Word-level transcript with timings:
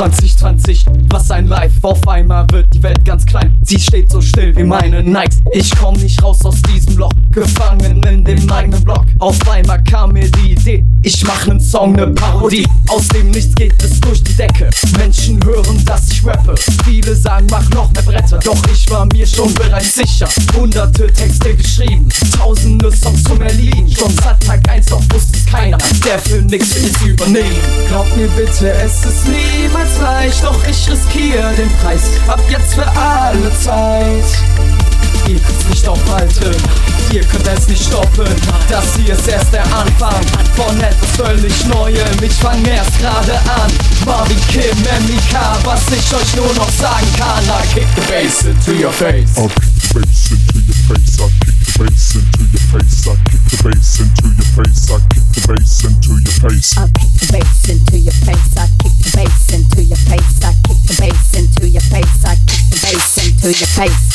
2020 0.00 0.86
Was 1.10 1.30
ein 1.30 1.46
Live, 1.46 1.72
auf 1.82 2.08
einmal 2.08 2.46
wird 2.52 2.72
die 2.72 2.82
Welt 2.82 3.04
ganz 3.04 3.26
klein. 3.26 3.52
Sie 3.60 3.78
steht 3.78 4.10
so 4.10 4.22
still 4.22 4.56
wie 4.56 4.62
meine 4.62 5.02
Nikes. 5.02 5.42
Ich 5.52 5.76
komm 5.76 5.94
nicht 5.96 6.22
raus 6.22 6.42
aus 6.42 6.62
diesem 6.62 6.96
Loch. 6.96 7.12
Gefangen 7.30 8.02
in 8.04 8.24
dem 8.24 8.50
eigenen 8.50 8.82
Block. 8.82 9.04
Auf 9.18 9.36
einmal 9.46 9.84
kam 9.84 10.12
mir 10.12 10.30
die 10.30 10.52
Idee 10.52 10.86
Ich 11.02 11.24
mach 11.24 11.46
nen 11.46 11.58
Song, 11.58 11.92
ne 11.92 12.08
Parodie. 12.08 12.66
Aus 12.88 13.08
dem 13.08 13.30
Nichts 13.30 13.54
geht 13.54 13.82
es 13.82 13.98
durch 14.00 14.22
die 14.22 14.34
Decke. 14.34 14.68
Menschen 14.98 15.42
hören, 15.44 15.82
dass 15.86 16.10
ich 16.10 16.26
rappe. 16.26 16.54
Viele 16.84 17.16
sagen, 17.16 17.46
mach 17.50 17.66
noch 17.70 17.90
mehr 17.92 18.02
Bretter. 18.02 18.38
Doch 18.38 18.62
ich 18.70 18.88
war 18.90 19.06
mir 19.06 19.26
schon 19.26 19.52
bereits 19.54 19.94
sicher. 19.94 20.28
Hunderte 20.54 21.06
Texte 21.06 21.54
geschrieben 21.54 22.08
Tausende 22.36 22.92
Songs 22.92 23.24
zum 23.24 23.40
Erliegen 23.40 23.90
Schon 23.90 24.14
seit 24.22 24.40
Tag 24.44 24.68
1, 24.68 24.86
doch 24.86 25.02
wusste 25.12 25.38
es 25.38 25.46
keiner 25.46 25.78
Der 26.04 26.18
für 26.18 26.42
nix 26.42 26.74
will 26.74 26.90
es 26.90 27.02
übernehmen. 27.06 27.56
Glaub 27.88 28.06
mir 28.16 28.28
bitte, 28.28 28.70
es 28.72 29.04
ist 29.04 29.26
niemals 29.26 29.98
leicht 30.02 30.44
Doch 30.44 30.60
ich 30.68 30.90
riskiere 30.90 31.54
den 31.56 31.70
Preis. 31.82 32.02
Ab 32.28 32.40
jetzt 32.50 32.74
für 32.74 32.86
alle 32.86 33.50
Zeit 33.62 34.69
Ihr 35.30 35.38
könnt's 35.38 35.64
nicht 35.68 35.86
aufhalten, 35.86 36.56
ihr 37.12 37.22
könnt 37.22 37.46
es 37.46 37.68
nicht 37.68 37.84
stoppen. 37.84 38.26
Das 38.68 38.96
hier 38.96 39.14
ist 39.14 39.28
erst 39.28 39.52
der 39.52 39.62
Anfang 39.62 40.20
von 40.56 40.76
etwas 40.80 41.10
völlig 41.16 41.66
Neuem. 41.66 41.94
Ich 42.20 42.32
fang 42.32 42.64
erst 42.64 42.98
gerade 42.98 43.38
an. 43.38 43.70
Marvin 44.04 44.40
Kim, 44.48 44.76
MIK, 45.06 45.38
was 45.62 45.82
ich 45.92 46.12
euch 46.12 46.34
nur 46.34 46.52
noch 46.54 46.68
sagen 46.70 47.06
kann. 47.16 47.44
I 47.44 47.62
kick 47.72 47.86
the 47.94 48.00
bass 48.10 48.42
into 48.42 48.72
your 48.72 48.90
face. 48.90 49.38
I'll 49.38 49.48
kick 49.48 49.70
the 49.94 50.00
bass 50.00 50.32
into 50.32 50.58
your 50.66 50.74
face. 50.90 51.20
I'll 51.20 51.30
kick 51.38 51.54
the 51.62 51.78
bass 51.78 52.16
into 52.16 52.42
your 52.50 52.66
face. 52.66 53.06
I'll 53.06 53.16
kick 53.22 53.40
the 53.50 53.62
bass 53.62 54.00
into 54.00 54.28
your 54.34 54.50
face. 54.50 54.90
I'll 54.90 54.98
kick 54.98 55.22
the 55.30 55.46
bass 55.46 55.84
into 55.84 56.18
your 56.18 56.34
face. 56.42 56.76
I'll 56.76 56.90
kick 56.90 57.14
the 57.14 57.30
bass 57.38 57.70
into 57.70 57.98
your 58.02 58.12
face. 58.18 58.56
I'll 58.58 58.66
kick 58.82 58.98
the 58.98 59.10
bass 59.14 59.54
into 59.54 59.82
your 59.86 59.96
face. 59.96 60.42
I'll 60.42 60.58
kick 60.66 60.82
the 60.90 60.94
bass 60.98 61.34
into 61.38 61.68
your 61.68 61.82
face. 61.86 62.24
I'll 62.26 62.34
kick 62.34 62.66
the 62.66 62.78
bass 62.82 63.18
into 63.22 63.46
your 63.46 63.70
face. 63.78 64.09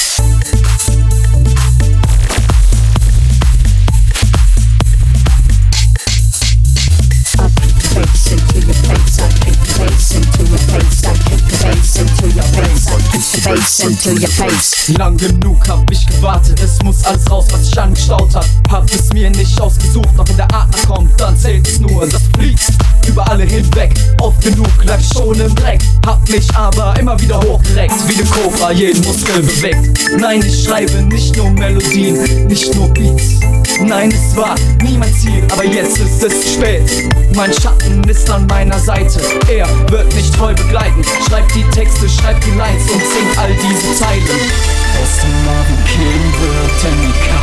Into 14.08 14.22
your 14.22 14.30
face. 14.30 14.90
Lang 14.98 15.18
genug 15.18 15.68
hab 15.68 15.90
ich 15.92 16.06
gewartet, 16.08 16.62
es 16.62 16.82
muss 16.84 17.04
alles 17.06 17.30
raus, 17.30 17.48
was 17.52 17.66
sich 17.66 17.80
angestaut 17.80 18.34
hat. 18.36 18.48
Hab 18.70 18.90
es 18.94 19.12
mir 19.14 19.30
nicht 19.30 19.60
ausgesucht, 19.60 20.10
doch 20.18 20.28
wenn 20.28 20.38
der 20.38 20.54
Atmer 20.54 20.96
kommt, 20.96 21.20
dann 21.20 21.38
zählt 21.38 21.68
es 21.68 21.80
nur, 21.80 22.08
dass 22.08 22.22
du 22.32 22.35
fliegst 22.38 22.74
über 23.08 23.30
alle 23.30 23.44
hinweg. 23.44 23.94
Oft 24.22 24.42
genug 24.42 24.68
lag 24.84 25.00
schon 25.14 25.40
im 25.40 25.54
Dreck, 25.56 25.82
hab 26.06 26.28
mich 26.30 26.54
aber 26.56 26.94
immer 27.00 27.20
wieder 27.22 27.40
hochgereckt, 27.40 27.96
wie 28.08 28.16
ne 28.16 28.24
Cobra 28.24 28.72
jeden 28.72 29.04
Muskel 29.04 29.42
bewegt. 29.42 30.00
Nein, 30.18 30.44
ich 30.46 30.64
schreibe 30.64 31.02
nicht 31.04 31.36
nur 31.38 31.50
Melodien, 31.52 32.48
nicht 32.48 32.74
nur 32.76 32.90
Beats. 32.90 33.40
Nein, 33.82 34.12
es 34.12 34.36
war 34.36 34.56
nie 34.82 34.98
mein 34.98 35.14
Ziel, 35.14 35.44
aber 35.52 35.66
jetzt 35.66 35.98
ist 35.98 36.24
es 36.24 36.54
spät. 36.54 36.90
Mein 37.36 37.54
Schatten 37.54 38.04
ist 38.10 38.30
an 38.30 38.48
meiner 38.48 38.80
Seite, 38.80 39.20
er 39.50 39.68
wird 39.92 40.14
mich 40.16 40.32
treu 40.32 40.54
begleiten. 40.54 41.04
Schreibt 41.28 41.54
die 41.54 41.64
Texte, 41.72 42.08
schreibt 42.10 42.46
die 42.46 42.52
Lines 42.52 42.84
und 42.84 43.02
singt 43.02 43.38
all 43.38 43.52
diese 43.54 43.96
Zeilen. 44.00 44.24
Aus 44.24 45.20
dem 45.22 45.46
Marvin 45.46 45.84
King 45.88 46.34
wird 46.42 46.82
Mika. 47.02 47.42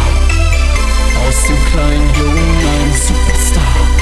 Aus 1.29 1.47
dem 1.47 1.59
kleinen 1.71 2.11
Jungen 2.19 2.57
ein 2.59 2.93
Superstar. 3.07 4.02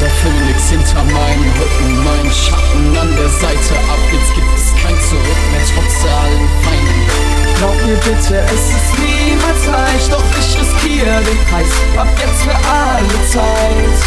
Der 0.00 0.10
Phönix 0.10 0.70
hinter 0.70 1.02
meinem 1.02 1.50
Rücken, 1.58 2.04
mein 2.04 2.32
Schatten 2.32 2.96
an 2.96 3.16
der 3.16 3.28
Seite. 3.28 3.74
Ab 3.90 3.98
jetzt 4.12 4.32
gibt 4.32 4.46
es 4.54 4.70
kein 4.80 4.94
Zurück 5.08 5.42
mehr, 5.50 5.66
trotz 5.74 6.04
allen 6.06 6.48
Feinden. 6.62 7.28
Glaub 7.58 7.74
mir 7.84 7.96
bitte, 7.96 8.46
es 8.46 8.70
ist 8.70 8.94
niemals 9.02 9.66
leicht, 9.66 10.12
doch 10.12 10.22
ich 10.38 10.54
riskiere 10.54 11.20
den 11.22 11.38
Preis. 11.50 11.66
Ab 11.96 12.06
jetzt 12.14 12.42
für 12.44 12.54
alle 12.54 13.26
Zeit. 13.26 13.98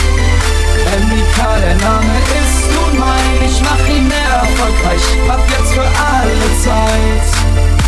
MIK, 1.10 1.60
der 1.60 1.76
Name 1.76 2.16
ist 2.40 2.72
nun 2.72 2.98
mein, 2.98 3.46
ich 3.46 3.62
mach 3.62 3.88
ihn 3.94 4.08
mehr 4.08 4.48
erfolgreich. 4.48 5.04
Ab 5.28 5.44
jetzt 5.50 5.74
für 5.74 5.82
alle 5.82 6.48
Zeit. 6.64 7.81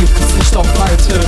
Ihr 0.00 0.06
könnt's 0.06 0.34
nicht 0.34 0.56
aufhalten, 0.56 1.20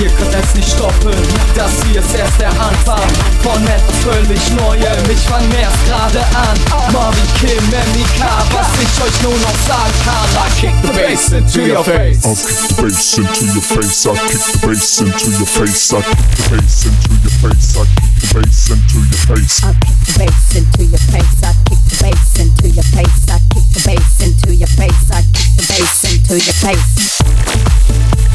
ihr 0.00 0.10
könnt 0.10 0.34
es 0.34 0.54
nicht 0.54 0.68
stoppen. 0.68 1.14
Das 1.54 1.70
hier 1.86 2.00
ist 2.00 2.14
erst 2.16 2.40
der 2.40 2.50
Anfang 2.50 3.08
von 3.42 3.62
etwas 3.62 3.98
völlig 4.02 4.40
Neuem. 4.56 5.04
Ich 5.08 5.20
fang 5.28 5.46
erst 5.54 5.86
gerade 5.86 6.20
an. 6.34 6.58
Marvin 6.92 7.22
Kim, 7.38 7.62
MIK, 7.70 8.20
was 8.50 8.66
ich 8.82 9.02
euch 9.04 9.22
nur 9.22 9.38
noch 9.38 9.58
sagen 9.68 9.94
kann. 10.04 10.28
I 10.34 10.50
kick 10.60 10.74
the 10.82 10.88
bass 10.98 11.30
into 11.32 11.60
your 11.60 11.84
face. 11.84 12.24
I'll 12.24 12.34
kick 12.34 12.58
the 12.68 12.82
bass 12.82 13.18
into 13.18 13.44
your 13.54 13.62
face. 13.62 14.06
I'll 14.06 14.16
kick 14.16 14.42
the 14.52 14.66
bass 14.66 15.00
into 15.00 15.30
your 15.30 15.46
face. 15.46 15.92
I'll 15.94 16.02
kick 16.02 16.18
the 16.18 16.48
bass 16.50 16.80
into 16.80 16.90
your 16.90 17.08
face. 17.08 17.17
I'll 17.40 17.52
kick 17.54 18.10
the 18.18 18.34
bass 18.34 18.70
into 18.70 18.98
your 18.98 19.38
face. 19.38 19.62
I'll 19.62 19.72
kick 19.74 19.94
the 20.06 20.18
bass 20.18 20.56
into 20.56 20.84
your 20.84 20.98
face. 20.98 21.42
I'll 21.44 21.54
kick 21.66 21.78
the 21.86 21.96
bass 22.02 22.40
into 22.40 22.68
your 22.68 22.82
face. 22.82 23.30
I'll 23.30 23.38
kick 23.54 23.62
the 23.70 23.82
bass 23.86 24.20
into 24.20 24.54
your 24.56 24.66
face. 24.66 25.10
I'll 25.12 25.22
kick 25.22 25.54
the 25.54 25.66
bass 25.68 26.04
into 26.04 26.34
your 26.34 26.54
face. 26.54 28.27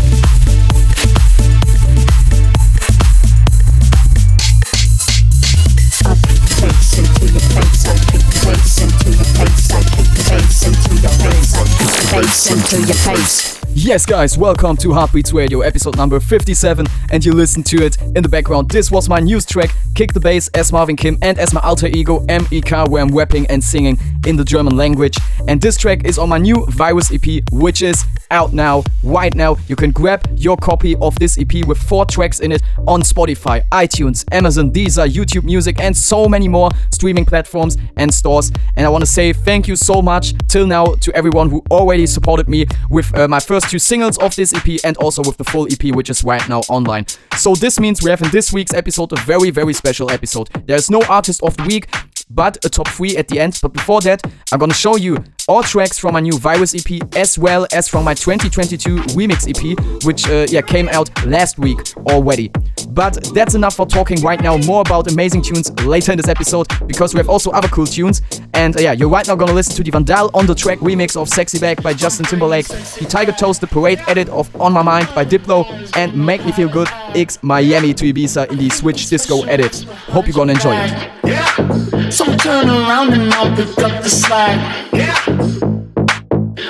Yes, 13.84 14.06
guys, 14.06 14.38
welcome 14.38 14.78
to 14.78 14.94
Heartbeats 14.94 15.34
Radio, 15.34 15.60
episode 15.60 15.98
number 15.98 16.18
57, 16.22 16.88
and 17.12 17.26
you 17.26 17.34
listen 17.34 17.62
to 17.64 17.84
it 17.84 18.02
in 18.02 18.24
the 18.24 18.30
background. 18.30 18.72
This 18.72 18.90
was 18.90 19.10
my 19.10 19.20
news 19.20 19.46
track, 19.46 19.76
Kick 19.94 20.14
the 20.14 20.22
Bass, 20.22 20.48
as 20.54 20.72
Marvin 20.72 20.96
Kim, 20.96 21.18
and 21.22 21.38
as 21.38 21.54
my 21.54 21.60
alter 21.60 21.88
ego, 21.88 22.22
MIK, 22.30 22.88
where 22.88 23.04
I'm 23.04 23.14
rapping 23.14 23.46
and 23.48 23.62
singing 23.62 24.00
in 24.26 24.38
the 24.38 24.46
German 24.46 24.78
language. 24.78 25.18
And 25.50 25.60
this 25.60 25.76
track 25.76 26.06
is 26.06 26.18
on 26.18 26.30
my 26.30 26.38
new 26.38 26.66
Virus 26.68 27.12
EP, 27.12 27.44
which 27.52 27.82
is 27.82 28.06
out 28.32 28.54
now, 28.54 28.86
right 29.04 29.36
now. 29.36 29.58
You 29.68 29.76
can 29.76 29.92
grab 29.92 30.28
your 30.38 30.56
copy 30.56 30.96
of 31.02 31.20
this 31.20 31.38
EP 31.38 31.66
with 31.68 31.78
four 31.78 32.06
tracks 32.06 32.40
in 32.40 32.54
it 32.54 32.64
on 32.88 33.02
Spotify, 33.02 33.68
iTunes, 33.70 34.24
Amazon, 34.34 34.72
Deezer, 34.72 35.10
YouTube 35.10 35.44
Music, 35.44 35.82
and 35.82 35.96
so 35.96 36.30
many 36.30 36.48
more 36.48 36.70
streaming 36.92 37.26
platforms 37.26 37.78
and 37.98 38.14
stores. 38.14 38.50
And 38.78 38.86
I 38.86 38.90
want 38.90 39.02
to 39.02 39.12
say 39.12 39.34
thank 39.34 39.68
you 39.68 39.76
so 39.76 40.02
much 40.02 40.34
till 40.48 40.66
now 40.66 40.86
to 40.86 41.14
everyone 41.14 41.50
who 41.50 41.62
already 41.70 42.08
supported 42.08 42.48
me 42.48 42.66
with 42.90 43.14
uh, 43.18 43.28
my 43.28 43.42
first 43.42 43.73
two 43.74 43.80
singles 43.80 44.20
of 44.20 44.36
this 44.36 44.54
EP 44.54 44.80
and 44.84 44.96
also 44.98 45.24
with 45.24 45.36
the 45.38 45.44
full 45.44 45.66
EP, 45.66 45.96
which 45.96 46.08
is 46.08 46.24
right 46.24 46.48
now 46.48 46.60
online. 46.70 47.08
So 47.38 47.56
this 47.56 47.80
means 47.80 48.04
we 48.04 48.12
have 48.12 48.22
in 48.22 48.30
this 48.30 48.54
week's 48.54 48.72
episode 48.72 49.12
a 49.14 49.16
very, 49.22 49.50
very 49.50 49.74
special 49.74 50.12
episode. 50.12 50.48
There's 50.68 50.92
no 50.92 51.02
artist 51.10 51.42
of 51.42 51.58
the 51.58 51.64
week. 51.64 51.90
But 52.30 52.64
a 52.66 52.70
top 52.70 52.88
3 52.88 53.18
at 53.18 53.28
the 53.28 53.40
end. 53.40 53.60
But 53.62 53.74
before 53.74 54.02
that, 54.02 54.22
I'm 54.52 54.60
gonna 54.60 54.74
show 54.74 54.96
you 54.96 55.18
all 55.48 55.64
tracks 55.64 56.00
from 56.00 56.14
my 56.14 56.20
new 56.20 56.38
Virus 56.38 56.74
EP 56.74 57.02
as 57.16 57.38
well 57.38 57.68
as 57.74 57.88
from 57.88 58.06
my 58.06 58.14
2022 58.14 58.98
remix 59.14 59.48
EP, 59.48 60.04
which 60.06 60.28
uh, 60.30 60.46
yeah 60.50 60.62
came 60.62 60.88
out 60.90 61.10
last 61.26 61.58
week 61.60 61.80
already. 62.08 62.52
But 62.90 63.24
that's 63.34 63.56
enough 63.56 63.76
for 63.76 63.86
talking 63.86 64.22
right 64.22 64.42
now. 64.42 64.58
More 64.58 64.82
about 64.82 65.12
amazing 65.12 65.42
tunes 65.42 65.72
later 65.84 66.12
in 66.12 66.18
this 66.18 66.28
episode 66.28 66.68
because 66.88 67.14
we 67.14 67.18
have 67.18 67.30
also 67.30 67.52
other 67.52 67.68
cool 67.68 67.86
tunes. 67.88 68.22
And 68.54 68.76
uh, 68.78 68.82
yeah, 68.82 68.92
you're 68.94 69.10
right 69.10 69.28
now 69.28 69.36
gonna 69.36 69.54
listen 69.54 69.76
to 69.76 69.84
the 69.84 69.92
Vandal 69.92 70.30
on 70.34 70.46
the 70.46 70.56
track 70.56 70.80
remix 70.80 71.20
of 71.20 71.28
Sexy 71.28 71.60
Back 71.60 71.82
by 71.82 71.94
Justin 71.94 72.26
Timberlake, 72.26 72.68
the 72.68 73.06
Tiger 73.10 73.32
Toast 73.32 73.62
the 73.62 73.68
Parade 73.68 74.02
edit 74.08 74.30
of 74.30 74.54
On 74.62 74.72
My 74.72 74.82
Mind 74.82 75.10
by 75.16 75.26
Diplo, 75.26 75.66
and 75.98 76.16
Make 76.16 76.46
Me 76.46 76.52
Feel 76.52 76.70
Good 76.70 76.88
X 77.16 77.40
Miami 77.42 77.94
to 77.94 78.14
Ibiza 78.14 78.50
in 78.52 78.58
the 78.58 78.70
Switch 78.70 79.10
Disco 79.10 79.44
edit. 79.44 79.84
Hope 80.08 80.28
you're 80.28 80.34
gonna 80.34 80.54
enjoy 80.54 80.76
it. 80.76 81.23
Yeah. 81.26 82.10
So 82.10 82.26
turn 82.38 82.70
around 82.70 83.14
and 83.14 83.34
I'll 83.34 83.56
pick 83.56 83.78
up 83.80 84.04
the 84.04 84.10
slack. 84.10 84.58
Yeah. 84.94 85.18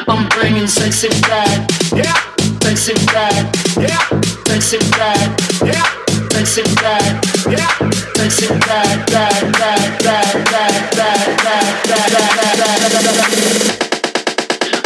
I'm 0.07 0.29
bringing 0.29 0.67
sexy 0.67 1.09
back. 1.21 1.69
Yeah. 1.91 2.17
Sexy 2.61 2.93
back. 3.07 3.55
Yeah. 3.77 4.21
Sexy 4.47 4.79
back. 4.91 5.39
Yeah. 5.61 6.03
Sexy 6.31 6.63
back. 6.75 7.23
Yeah. 7.49 8.03
Sexy. 8.23 8.47
Back. 8.47 9.05
Back. 9.07 9.41
Back. 9.51 10.01
Back. 10.01 10.33
Back. 10.49 10.95
Back. 10.95 11.37
Back. 11.37 11.83
Back. 11.87 12.11
Back. 12.11 12.47
Back. 12.53 13.03
Back. 13.03 13.31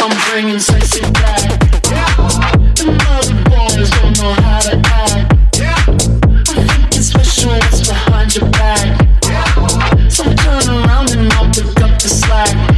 I'm 0.00 0.12
bringing 0.30 0.58
sexy 0.58 1.02
back. 1.12 1.46
Yeah. 1.88 2.08
And 2.80 3.00
all 3.06 3.22
the 3.22 3.34
boys 3.48 3.90
don't 3.90 4.14
know 4.18 4.32
how 4.42 4.60
to 4.66 4.74
act. 4.84 5.22
Yeah. 5.56 5.78
I'm 6.48 6.66
thinking 6.66 7.02
special 7.02 7.52
back. 12.38 12.77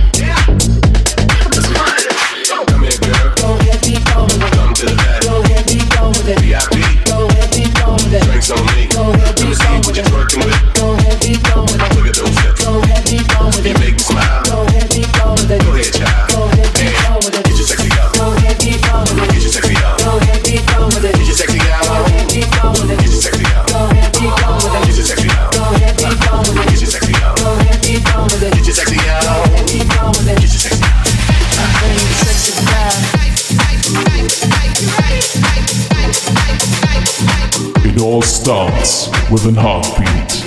Starts 38.51 39.07
with 39.31 39.47
an 39.47 39.55
heartbeat. 39.55 40.43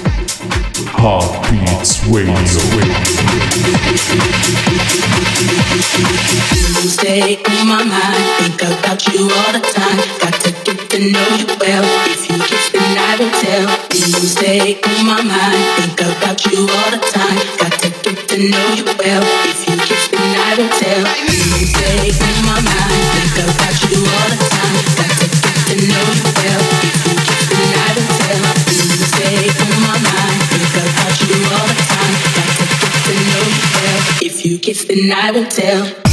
Heartbeats 0.91 2.03
Radio. 2.11 2.35
Stay 6.83 7.39
on 7.47 7.63
my 7.63 7.79
mind, 7.79 8.27
think 8.43 8.59
about 8.59 9.07
you 9.07 9.23
all 9.23 9.51
the 9.55 9.63
time. 9.71 10.03
Got 10.19 10.35
to 10.43 10.51
get 10.67 10.83
to 10.91 10.99
know 10.99 11.29
you 11.39 11.47
well. 11.55 11.87
If 12.11 12.27
you 12.27 12.43
kiss, 12.43 12.75
then 12.75 12.91
I 12.99 13.15
will 13.15 13.31
tell. 13.39 13.71
You 13.95 14.27
stay 14.27 14.83
on 14.83 15.05
my 15.07 15.23
mind, 15.23 15.63
think 15.79 16.01
about 16.03 16.43
you 16.51 16.59
all 16.59 16.91
the 16.91 16.99
time. 17.07 17.39
Got 17.55 17.71
to 17.79 17.89
get 18.03 18.19
to 18.27 18.37
know 18.51 18.67
you 18.75 18.83
well. 18.99 19.23
If 19.47 19.63
you 19.63 19.79
kiss, 19.79 20.11
then 20.11 20.27
I 20.43 20.59
will 20.59 20.67
tell. 20.75 21.07
You 21.23 21.71
stay 21.71 22.11
on 22.19 22.35
my 22.51 22.59
mind, 22.67 22.99
think 23.15 23.47
about 23.47 23.79
you 23.87 23.95
all 24.03 24.27
the 24.27 24.39
time. 24.51 24.75
Got 24.91 25.07
to 25.07 25.27
get 25.39 25.55
to 25.71 25.75
know 25.87 26.03
you 26.19 26.33
well. 26.35 26.72
It's 34.75 34.85
the 34.85 35.07
night 35.07 35.35
will 35.35 35.45
tell. 35.45 36.12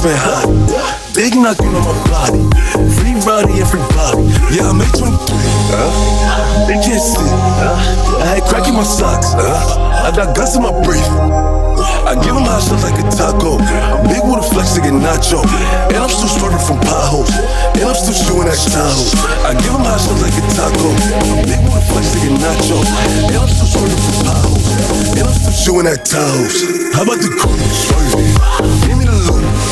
moving 0.00 0.16
hot. 0.16 0.48
Big 1.12 1.36
knocking 1.36 1.76
on 1.76 1.84
my 1.84 1.96
body. 2.08 2.40
Free 2.96 3.12
body, 3.20 3.60
everybody. 3.60 4.32
Yeah, 4.48 4.70
I 4.70 4.72
made 4.72 4.88
23. 4.96 5.12
They 6.64 6.80
can't 6.80 7.04
see. 7.04 7.28
I 8.16 8.40
had 8.40 8.48
crack 8.48 8.64
in 8.68 8.74
my 8.74 8.84
socks. 8.84 9.36
I 9.36 10.08
got 10.16 10.32
guts 10.32 10.56
in 10.56 10.62
my 10.64 10.72
brief. 10.84 11.04
I 12.08 12.16
give 12.16 12.32
them 12.32 12.48
hot 12.48 12.64
shots 12.64 12.80
like 12.80 12.96
a 12.96 13.04
taco. 13.12 13.60
I'm 13.60 14.08
big 14.08 14.24
with 14.24 14.40
a 14.40 14.46
flex 14.48 14.72
to 14.74 14.80
get 14.80 14.96
nacho. 14.96 15.44
And 15.92 16.00
I'm 16.00 16.08
still 16.08 16.32
swerving 16.32 16.64
from 16.64 16.80
potholes. 16.80 17.28
And 17.76 17.84
I'm 17.84 17.96
still 17.96 18.16
shooting 18.16 18.48
at 18.48 18.56
Tahoe. 18.56 19.04
I 19.44 19.52
give 19.52 19.68
them 19.68 19.84
hot 19.84 20.00
shots 20.00 20.24
like 20.24 20.32
a 20.32 20.44
taco. 20.56 20.96
I'm 21.28 21.44
big 21.44 21.60
with 21.60 21.76
a 21.76 21.84
flex 21.92 22.16
to 22.16 22.18
get 22.24 22.32
nacho. 22.40 22.80
And 23.28 23.36
I'm 23.36 23.52
still 23.52 23.68
swerving 23.68 24.00
from 24.00 24.16
potholes. 24.24 24.64
And 25.12 25.24
I'm 25.28 25.36
still 25.36 25.52
shooting 25.52 25.92
at 25.92 26.08
Tahoe. 26.08 26.48
How 26.96 27.04
about 27.04 27.20
the 27.20 27.28
cool? 27.36 27.52
Give 28.88 28.96
me 28.96 29.04
the 29.04 29.12
loot. 29.28 29.69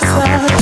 That's. 0.00 0.57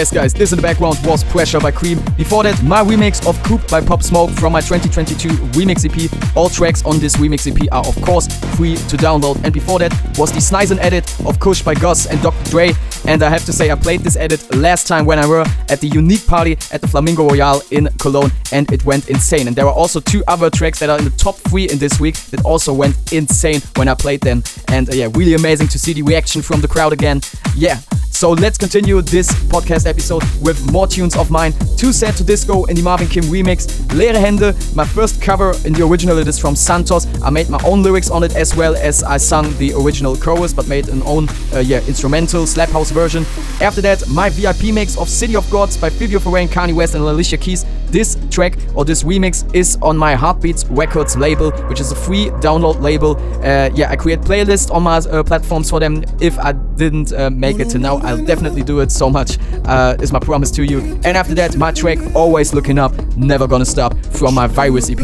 Yes, 0.00 0.10
guys, 0.10 0.32
this 0.32 0.50
in 0.50 0.56
the 0.56 0.62
background 0.62 0.98
was 1.04 1.22
Pressure 1.22 1.60
by 1.60 1.70
Cream. 1.70 2.00
Before 2.16 2.42
that, 2.44 2.62
my 2.62 2.82
remix 2.82 3.28
of 3.28 3.38
Coop 3.42 3.68
by 3.68 3.82
Pop 3.82 4.02
Smoke 4.02 4.30
from 4.30 4.50
my 4.54 4.62
2022 4.62 5.28
remix 5.52 5.84
EP. 5.84 6.34
All 6.34 6.48
tracks 6.48 6.82
on 6.86 6.98
this 7.00 7.16
remix 7.16 7.46
EP 7.46 7.70
are, 7.70 7.86
of 7.86 8.00
course, 8.00 8.26
free 8.56 8.76
to 8.76 8.96
download. 8.96 9.44
And 9.44 9.52
before 9.52 9.78
that 9.78 9.92
was 10.16 10.32
the 10.32 10.38
Snizen 10.38 10.78
edit 10.78 11.04
of 11.26 11.38
Kush 11.38 11.60
by 11.60 11.74
Gus 11.74 12.06
and 12.06 12.18
Dr. 12.22 12.50
Dre. 12.50 12.72
And 13.06 13.22
I 13.22 13.28
have 13.28 13.44
to 13.44 13.52
say, 13.52 13.70
I 13.70 13.74
played 13.74 14.00
this 14.00 14.16
edit 14.16 14.56
last 14.56 14.86
time 14.86 15.04
when 15.04 15.18
I 15.18 15.26
were 15.26 15.44
at 15.68 15.80
the 15.80 15.88
unique 15.88 16.26
party 16.26 16.52
at 16.72 16.80
the 16.80 16.88
Flamingo 16.88 17.28
Royale 17.28 17.60
in 17.70 17.86
Cologne, 17.98 18.32
and 18.52 18.72
it 18.72 18.82
went 18.86 19.10
insane. 19.10 19.48
And 19.48 19.54
there 19.54 19.66
are 19.66 19.74
also 19.74 20.00
two 20.00 20.24
other 20.28 20.48
tracks 20.48 20.78
that 20.78 20.88
are 20.88 20.96
in 20.96 21.04
the 21.04 21.10
top 21.10 21.34
three 21.34 21.68
in 21.68 21.76
this 21.76 22.00
week 22.00 22.14
that 22.30 22.42
also 22.46 22.72
went 22.72 23.12
insane 23.12 23.60
when 23.76 23.86
I 23.86 23.92
played 23.92 24.22
them. 24.22 24.44
And 24.68 24.88
uh, 24.88 24.94
yeah, 24.94 25.08
really 25.12 25.34
amazing 25.34 25.68
to 25.68 25.78
see 25.78 25.92
the 25.92 26.00
reaction 26.00 26.40
from 26.40 26.62
the 26.62 26.68
crowd 26.68 26.94
again. 26.94 27.20
Yeah, 27.54 27.80
so 28.10 28.32
let's 28.32 28.58
continue 28.58 29.00
this 29.00 29.30
podcast 29.44 29.86
episode 29.86 30.22
with 30.42 30.70
more 30.72 30.86
tunes 30.86 31.16
of 31.16 31.30
mine. 31.30 31.52
Too 31.78 31.92
Sad 31.92 32.16
to 32.16 32.24
Disco 32.24 32.64
in 32.64 32.76
the 32.76 32.82
Marvin 32.82 33.08
Kim 33.08 33.24
remix. 33.24 33.66
Leere 33.94 34.14
Hände, 34.14 34.54
my 34.76 34.84
first 34.84 35.22
cover 35.22 35.54
in 35.64 35.72
the 35.72 35.84
original, 35.86 36.18
it 36.18 36.28
is 36.28 36.38
from 36.38 36.54
Santos. 36.54 37.06
I 37.22 37.30
made 37.30 37.48
my 37.48 37.60
own 37.64 37.82
lyrics 37.82 38.10
on 38.10 38.22
it 38.22 38.36
as 38.36 38.54
well 38.54 38.76
as 38.76 39.02
I 39.02 39.16
sung 39.16 39.56
the 39.56 39.72
original 39.74 40.16
chorus, 40.16 40.52
but 40.52 40.68
made 40.68 40.88
an 40.88 41.02
own 41.04 41.28
uh, 41.54 41.60
yeah 41.60 41.80
instrumental 41.86 42.46
slap 42.46 42.68
house 42.68 42.90
version. 42.90 43.24
After 43.60 43.80
that, 43.80 44.06
my 44.08 44.28
VIP 44.28 44.74
mix 44.74 44.98
of 44.98 45.08
City 45.08 45.34
of 45.34 45.48
Gods 45.50 45.76
by 45.78 45.88
Fivio 45.88 46.20
Foreign, 46.20 46.48
Kanye 46.48 46.74
West, 46.74 46.94
and 46.94 47.02
Alicia 47.02 47.38
Keys. 47.38 47.64
This 47.90 48.16
track 48.30 48.56
or 48.76 48.84
this 48.84 49.02
remix 49.02 49.52
is 49.54 49.76
on 49.82 49.96
my 49.96 50.14
Heartbeats 50.14 50.64
Records 50.66 51.16
label, 51.16 51.50
which 51.68 51.80
is 51.80 51.90
a 51.90 51.96
free 51.96 52.26
download 52.40 52.80
label. 52.80 53.16
Uh, 53.44 53.70
yeah, 53.74 53.90
I 53.90 53.96
create 53.96 54.20
playlists 54.20 54.72
on 54.72 54.84
my 54.84 54.98
uh, 54.98 55.24
platforms 55.24 55.68
for 55.70 55.80
them. 55.80 56.04
If 56.20 56.38
I 56.38 56.52
didn't 56.52 57.12
uh, 57.12 57.30
make 57.30 57.58
it 57.58 57.68
to 57.70 57.78
now, 57.78 57.96
I'll 57.98 58.24
definitely 58.24 58.62
do 58.62 58.78
it 58.80 58.92
so 58.92 59.10
much. 59.10 59.38
Uh, 59.64 59.96
is 60.00 60.12
my 60.12 60.20
promise 60.20 60.52
to 60.52 60.64
you. 60.64 60.80
And 61.04 61.16
after 61.16 61.34
that, 61.34 61.56
my 61.56 61.72
track 61.72 61.98
Always 62.14 62.54
Looking 62.54 62.78
Up, 62.78 62.92
Never 63.16 63.48
Gonna 63.48 63.64
Stop 63.64 63.96
from 64.06 64.34
my 64.34 64.46
Virus 64.46 64.88
EP. 64.88 64.98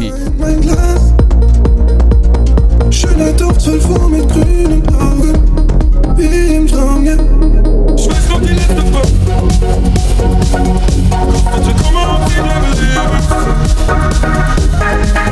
Ich 14.23 15.26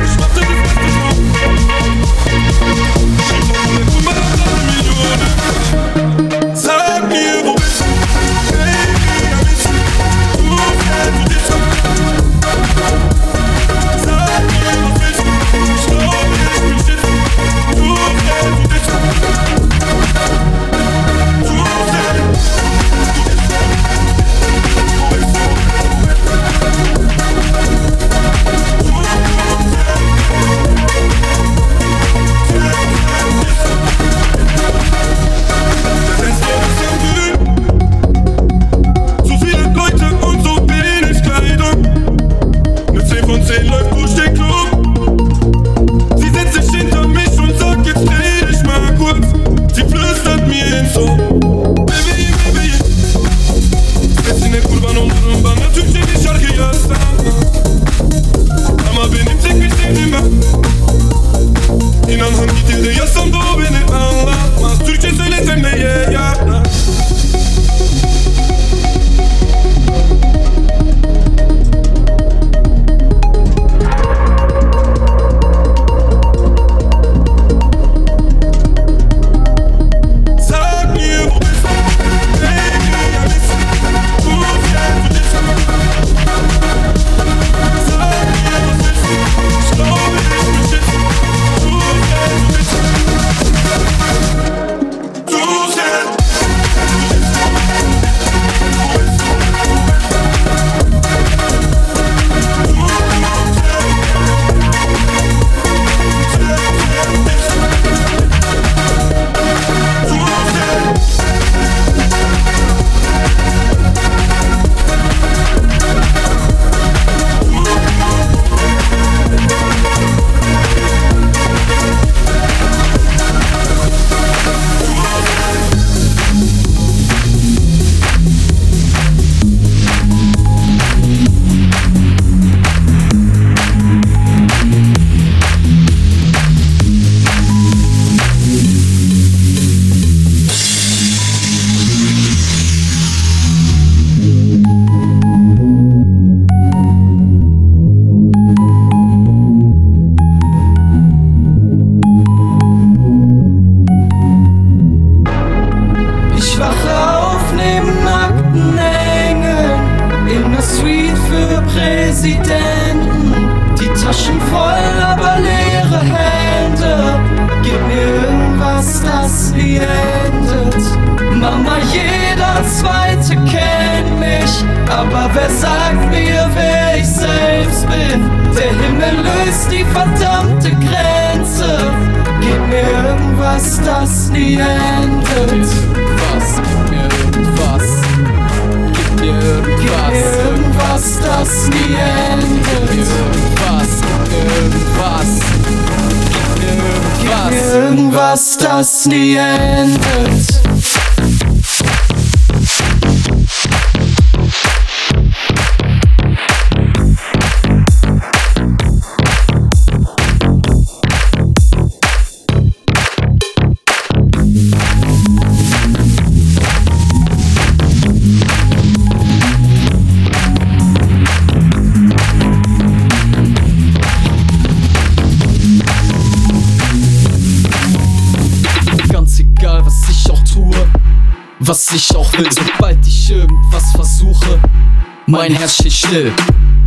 mein 235.26 235.52
Herz 235.52 235.74
steht 235.74 235.92
still. 235.92 236.32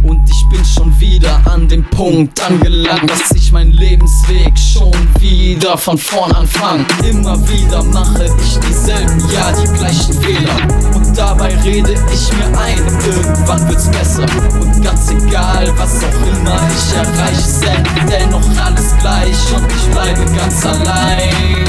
Und 0.01 0.29
ich 0.29 0.45
bin 0.49 0.63
schon 0.63 0.97
wieder 0.99 1.41
an 1.45 1.67
dem 1.67 1.83
Punkt 1.83 2.41
angelangt, 2.41 3.11
dass 3.11 3.31
ich 3.35 3.51
meinen 3.51 3.73
Lebensweg 3.73 4.57
schon 4.57 4.93
wieder 5.19 5.77
von 5.77 5.97
vorn 5.97 6.31
anfange. 6.31 6.85
Immer 7.03 7.37
wieder 7.49 7.83
mache 7.83 8.25
ich 8.41 8.57
dieselben, 8.59 9.21
ja, 9.29 9.51
die 9.51 9.67
gleichen 9.77 10.13
Fehler. 10.21 10.55
Und 10.95 11.17
dabei 11.17 11.53
rede 11.65 11.93
ich 12.13 12.33
mir 12.37 12.57
ein, 12.57 12.77
irgendwann 13.05 13.67
wird's 13.67 13.89
besser. 13.91 14.25
Und 14.61 14.81
ganz 14.81 15.11
egal, 15.11 15.71
was 15.75 15.97
auch 15.97 16.27
immer 16.27 16.61
ich 16.77 16.95
erreiche, 16.95 17.39
ist 17.39 17.65
dennoch 18.09 18.65
alles 18.65 18.95
gleich 19.01 19.53
und 19.53 19.69
ich 19.69 19.91
bleibe 19.91 20.25
ganz 20.33 20.65
allein. 20.65 21.65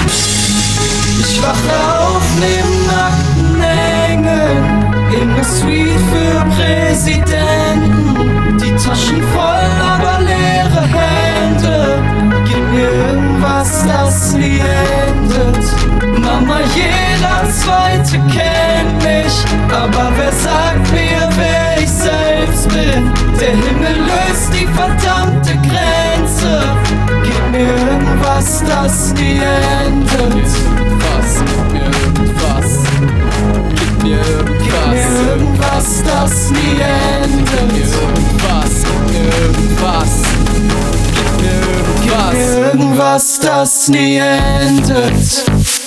Ich 1.19 1.43
wache 1.43 1.99
auf 1.99 2.23
neben 2.39 2.87
nackten 2.87 3.40
Suite 5.45 5.99
für 6.13 6.45
Präsidenten. 6.55 8.59
Die 8.59 8.73
Taschen 8.73 9.23
voll, 9.33 9.71
aber 9.81 10.19
leere 10.21 10.83
Hände. 10.83 12.03
Gib 12.45 12.63
mir 12.73 12.91
irgendwas, 12.91 13.85
das 13.87 14.35
nie 14.35 14.61
endet. 15.07 15.65
Mama, 16.19 16.59
jeder 16.75 17.49
Zweite 17.51 18.19
kennt 18.29 19.03
mich, 19.03 19.45
aber 19.73 20.13
wer 20.17 20.33
sagt 20.33 20.93
mir, 20.93 21.29
wer 21.37 21.79
ich 21.83 21.91
selbst 21.91 22.69
bin? 22.69 23.13
Der 23.41 23.51
Himmel 23.51 23.97
löst 24.07 24.53
die 24.53 24.67
verdammte 24.67 25.57
Grenze. 25.69 26.63
Gib 27.23 27.51
mir 27.53 27.73
irgendwas, 27.91 28.63
das 28.67 29.15
nie 29.15 29.41
endet. 29.87 30.90
Nirgendwas, 34.11 35.07
irgendwas, 35.29 36.03
das 36.05 36.51
nie 36.51 36.81
endet. 36.81 37.73
Nirgendwas, 37.73 38.83
irgendwas, 39.13 40.23
nirgendwas, 41.41 42.57
irgendwas, 42.57 43.39
das 43.39 43.89
nie 43.89 44.17
endet. 44.17 45.80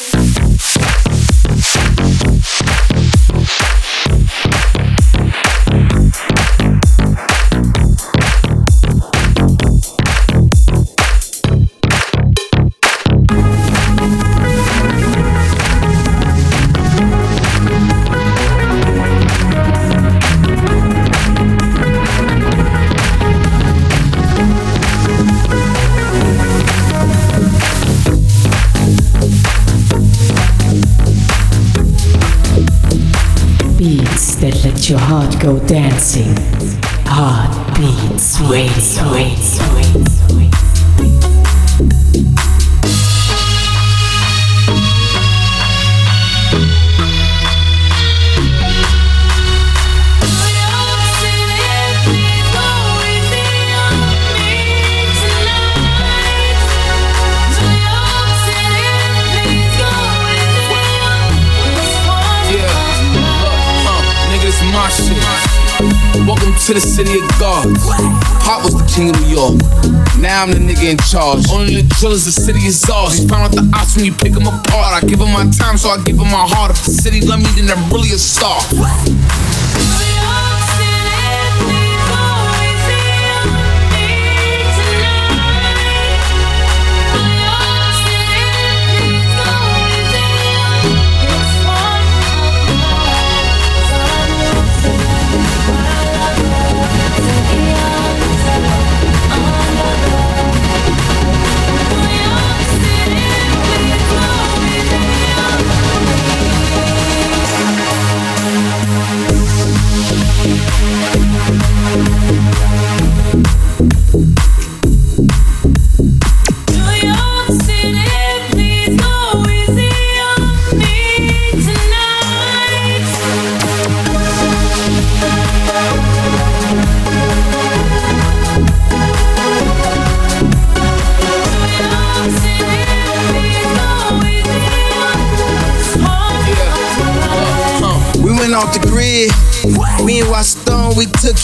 Let 34.83 34.89
your 34.89 34.99
heart 34.99 35.39
go 35.39 35.59
dancing. 35.65 36.35
Heartbeats, 37.05 38.41
wait, 38.41 38.69
wait, 39.13 39.73
wait, 39.73 39.95
wait. 39.95 40.22
To 66.67 66.73
the 66.73 66.79
city 66.79 67.19
of 67.19 67.27
God. 67.39 67.67
Pop 68.39 68.63
was 68.63 68.71
the 68.71 68.87
king 68.87 69.09
of 69.11 69.19
New 69.19 69.35
York. 69.35 69.59
Now 70.15 70.43
I'm 70.43 70.51
the 70.51 70.63
nigga 70.63 70.95
in 70.95 70.97
charge. 71.11 71.43
Only 71.51 71.81
the 71.81 71.87
drillers, 71.99 72.23
the 72.23 72.31
city 72.31 72.63
is 72.63 72.79
ours. 72.87 73.19
You 73.19 73.27
found 73.27 73.43
out 73.43 73.51
the 73.51 73.67
ops 73.75 73.97
when 73.97 74.05
you 74.05 74.13
pick 74.13 74.31
them 74.31 74.47
apart. 74.47 74.95
I 74.95 75.01
give 75.03 75.19
them 75.19 75.33
my 75.33 75.43
time, 75.51 75.75
so 75.77 75.89
I 75.89 75.99
give 76.03 76.15
them 76.15 76.31
my 76.31 76.47
heart. 76.47 76.71
If 76.71 76.85
the 76.85 76.91
city 76.91 77.19
love 77.19 77.43
me, 77.43 77.51
then 77.59 77.67
I'm 77.67 77.91
really 77.91 78.15
a 78.15 78.17
star. 78.17 78.63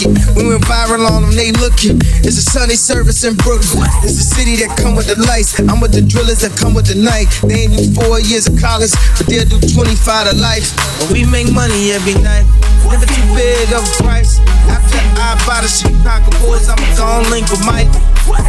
it. 0.02 0.12
We 0.36 0.48
went 0.48 0.64
viral 0.64 1.08
on 1.10 1.24
them, 1.24 1.34
they 1.36 1.52
looking. 1.60 2.00
It's 2.24 2.38
a 2.40 2.46
Sunday 2.46 2.76
service 2.76 3.24
in 3.24 3.36
Brooklyn. 3.36 3.88
It's 4.04 4.20
a 4.20 4.28
city 4.28 4.56
that 4.64 4.76
come 4.80 4.96
with 4.96 5.08
the 5.08 5.20
lights. 5.28 5.60
I'm 5.60 5.80
with 5.80 5.92
the 5.92 6.02
drillers 6.02 6.42
that 6.42 6.56
come 6.56 6.74
with 6.74 6.88
the 6.88 6.96
night. 6.96 7.28
They 7.44 7.68
ain't 7.68 7.76
do 7.76 7.86
four 7.96 8.20
years 8.20 8.48
of 8.48 8.60
college, 8.60 8.92
but 9.18 9.28
they'll 9.28 9.48
do 9.48 9.60
25 9.60 10.32
to 10.32 10.36
life. 10.40 10.72
But 11.00 11.12
we 11.12 11.26
make 11.26 11.52
money 11.52 11.92
every 11.92 12.16
night. 12.22 12.48
Never 12.90 13.06
too 13.06 13.28
big 13.36 13.70
of 13.76 13.86
a 13.86 13.94
price. 14.02 14.40
After 14.72 14.98
I 15.20 15.38
buy 15.46 15.62
the 15.62 15.70
Chicago 15.70 16.32
boys, 16.42 16.70
I'm 16.70 16.80
a 16.80 16.90
gone 16.98 17.30
link 17.30 17.46
with 17.52 17.62
Mike. 17.66 17.92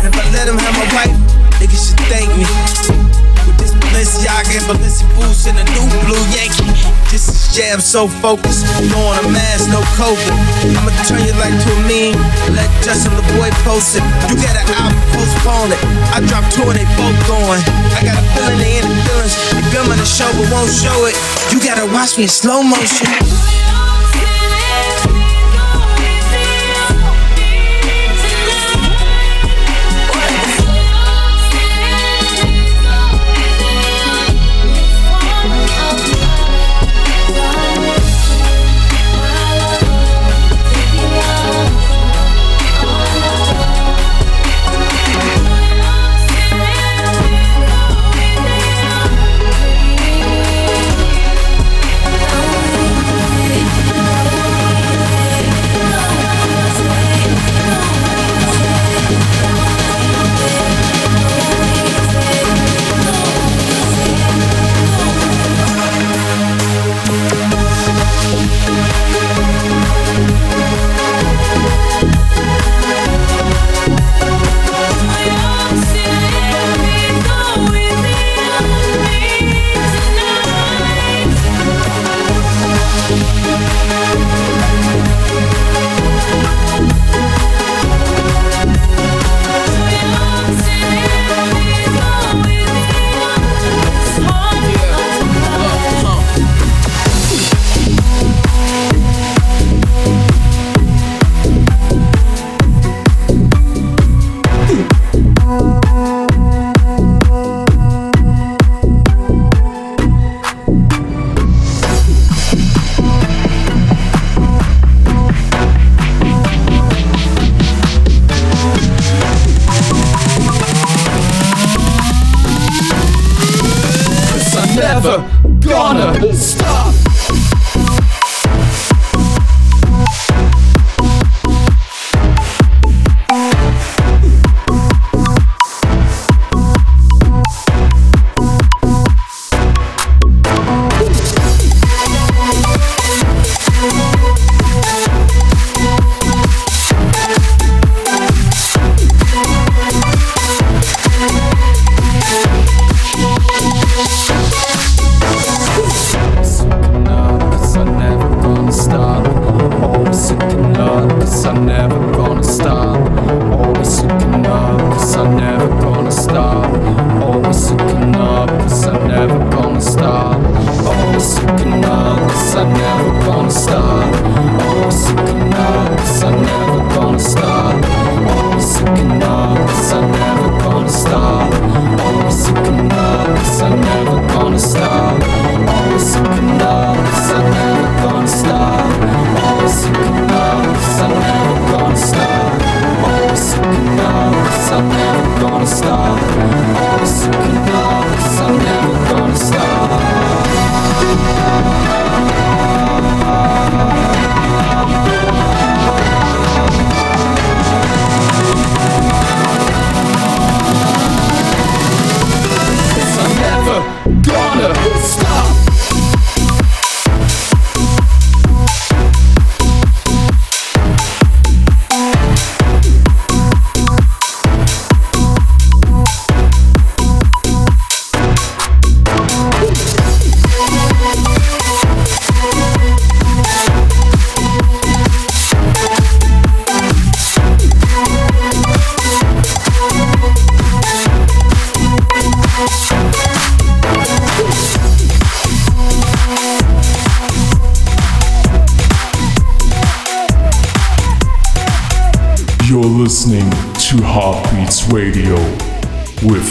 And 0.00 0.08
if 0.08 0.16
I 0.16 0.24
let 0.32 0.48
him 0.48 0.56
have 0.56 0.74
my 0.78 0.88
wife, 0.96 1.14
niggas 1.60 1.92
should 1.92 2.00
thank 2.08 2.30
me. 2.32 2.46
With 3.44 3.58
this 3.60 3.76
Balenciaga 3.76 4.56
and 4.56 4.66
Balenciaga 4.68 5.16
boots 5.16 5.46
and 5.46 5.58
a 5.60 5.64
new 5.76 5.84
blue 6.08 6.24
Yankee. 6.32 6.79
Yeah, 7.50 7.74
I'm 7.74 7.80
so 7.80 8.06
focused, 8.06 8.62
no 8.94 8.98
on 9.10 9.24
a 9.24 9.28
mask, 9.28 9.70
no 9.74 9.82
COVID. 9.98 10.34
I'ma 10.70 10.94
turn 11.02 11.18
your 11.26 11.34
life 11.34 11.50
to 11.50 11.70
a 11.74 11.82
meme. 11.82 12.14
Let 12.54 12.70
Justin 12.80 13.10
the 13.18 13.26
boy 13.34 13.50
post 13.66 13.98
it. 13.98 14.04
You 14.30 14.38
got 14.38 14.54
an 14.54 14.70
album, 14.78 15.02
postpone 15.10 15.74
it. 15.74 15.80
I 16.14 16.22
drop 16.30 16.46
two 16.54 16.62
and 16.62 16.78
they 16.78 16.86
both 16.94 17.18
going. 17.26 17.60
I 17.90 18.06
got 18.06 18.16
a 18.16 18.24
feeling 18.38 18.58
they 18.62 18.78
in 18.78 18.86
the 18.86 18.94
feelings. 19.02 19.34
They 19.50 19.62
filming 19.74 19.98
the 19.98 20.06
show 20.06 20.30
but 20.38 20.46
won't 20.54 20.70
show 20.70 20.94
it. 21.10 21.18
You 21.50 21.58
gotta 21.58 21.90
watch 21.92 22.16
me 22.16 22.24
in 22.24 22.30
slow 22.30 22.62
motion. 22.62 23.10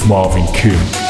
Marvin 0.07 0.45
Kim. 0.53 1.08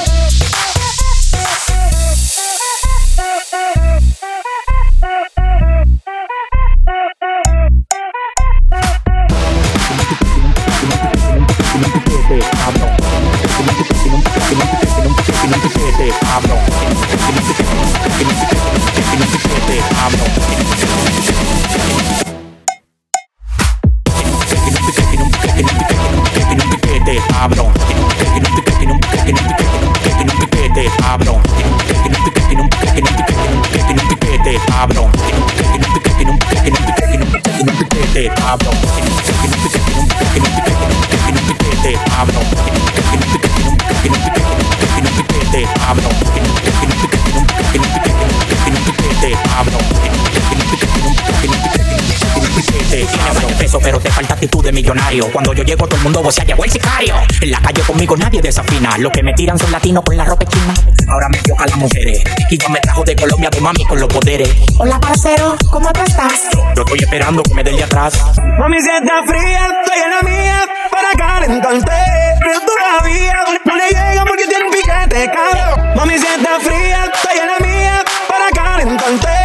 Cuando 55.28 55.54
yo 55.54 55.64
llego, 55.64 55.86
todo 55.86 55.98
el 55.98 56.04
mundo 56.04 56.24
vocea, 56.24 56.46
llegó 56.46 56.64
el 56.64 56.72
sicario. 56.72 57.16
En 57.42 57.52
la 57.52 57.60
calle 57.60 57.82
conmigo 57.82 58.16
nadie 58.16 58.42
desafina. 58.42 58.98
Los 58.98 59.12
que 59.12 59.22
me 59.22 59.34
tiran 59.34 59.58
son 59.60 59.72
latinos 59.72 60.04
con 60.06 60.16
la 60.16 60.24
ropa 60.24 60.46
china. 60.46 60.74
Ahora 61.08 61.28
me 61.30 61.40
a 61.58 61.66
las 61.68 61.78
mujeres. 61.78 62.24
Y 62.50 62.58
yo 62.58 62.70
me 62.70 62.80
trajo 62.80 63.04
de 63.04 63.16
Colombia 63.16 63.50
tu 63.50 63.60
mami 63.60 63.84
con 63.86 64.00
los 64.00 64.08
poderes. 64.08 64.50
Hola, 64.78 65.00
parcero, 65.00 65.56
¿cómo 65.70 65.92
tú 65.92 66.02
estás? 66.02 66.50
Yo, 66.76 66.84
estoy 66.84 67.00
esperando 67.00 67.44
que 67.44 67.54
me 67.54 67.64
den 67.64 67.76
de 67.76 67.84
atrás. 67.84 68.14
Mami, 68.60 68.78
si 68.82 68.90
está 68.90 69.24
fría, 69.26 69.68
estoy 69.84 70.02
en 70.04 70.12
la 70.12 70.22
mía 70.22 70.66
para 70.90 71.12
calentarte. 71.18 71.92
Pero 72.40 72.60
todavía 72.62 73.36
no 73.66 73.76
le 73.76 73.88
llega 73.90 74.26
porque 74.26 74.46
tiene 74.48 74.66
un 74.66 74.72
piquete, 74.72 75.32
cabrón. 75.32 75.96
Mami, 75.96 76.18
si 76.18 76.28
está 76.28 76.60
fría, 76.60 77.12
estoy 77.14 77.40
en 77.40 77.48
la 77.48 77.68
mía 77.68 78.04
para 78.28 78.50
calentarte. 78.52 79.39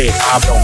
se 0.00 0.08
abram. 0.32 0.56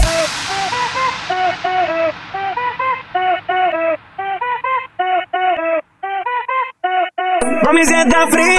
Vamos 7.63 7.87
sentar 7.87 8.31
frio. 8.31 8.56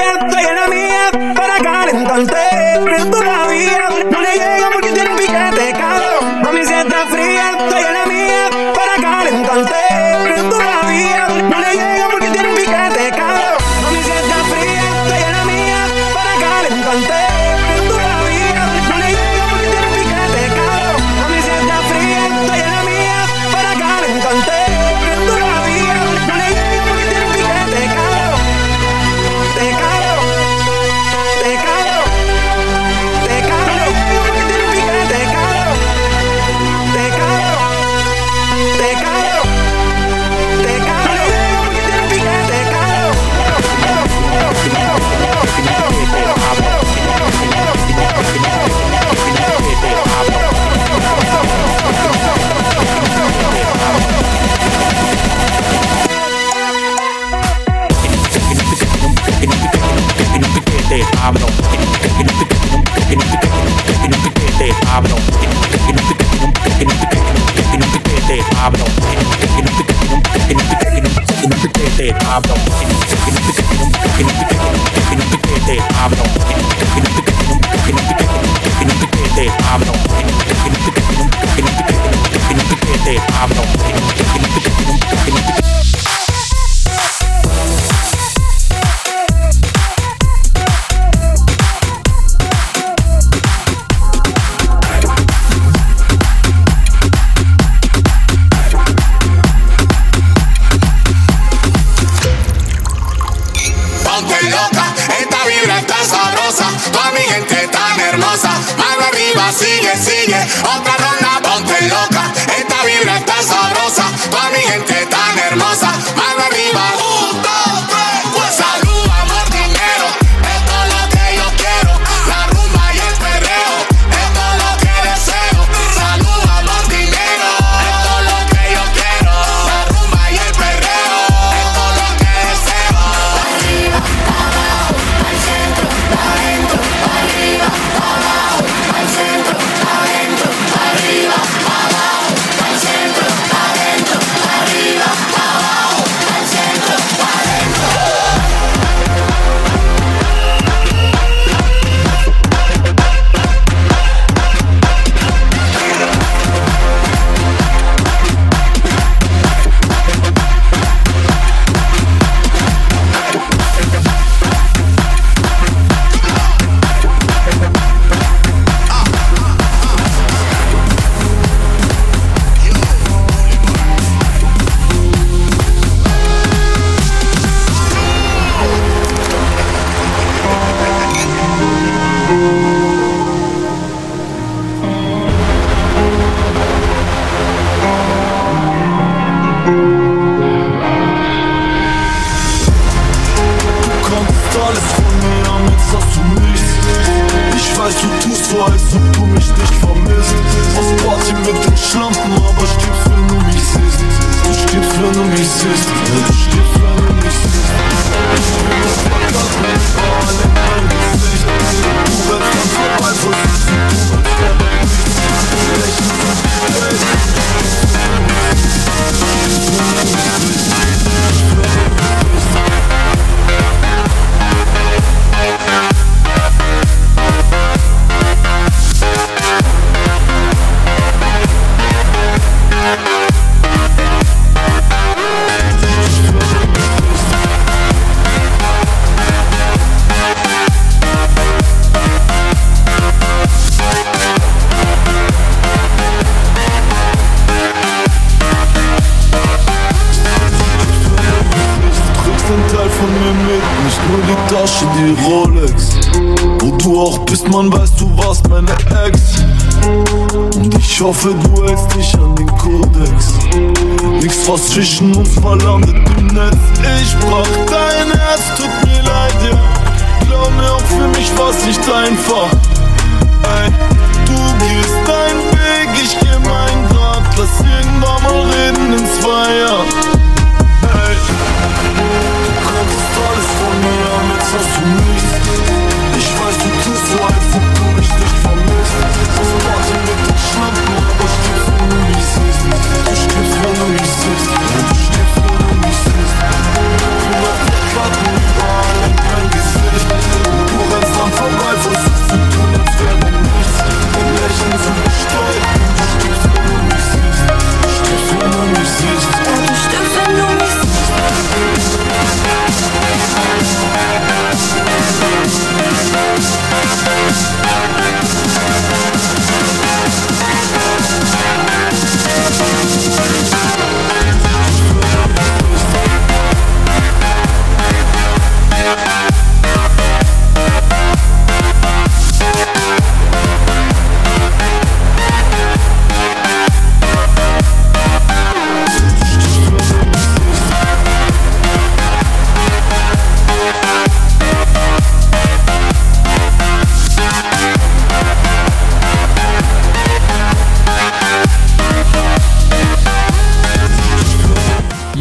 Und 261.09 261.17
ich 261.17 261.25
hoffe, 261.25 261.58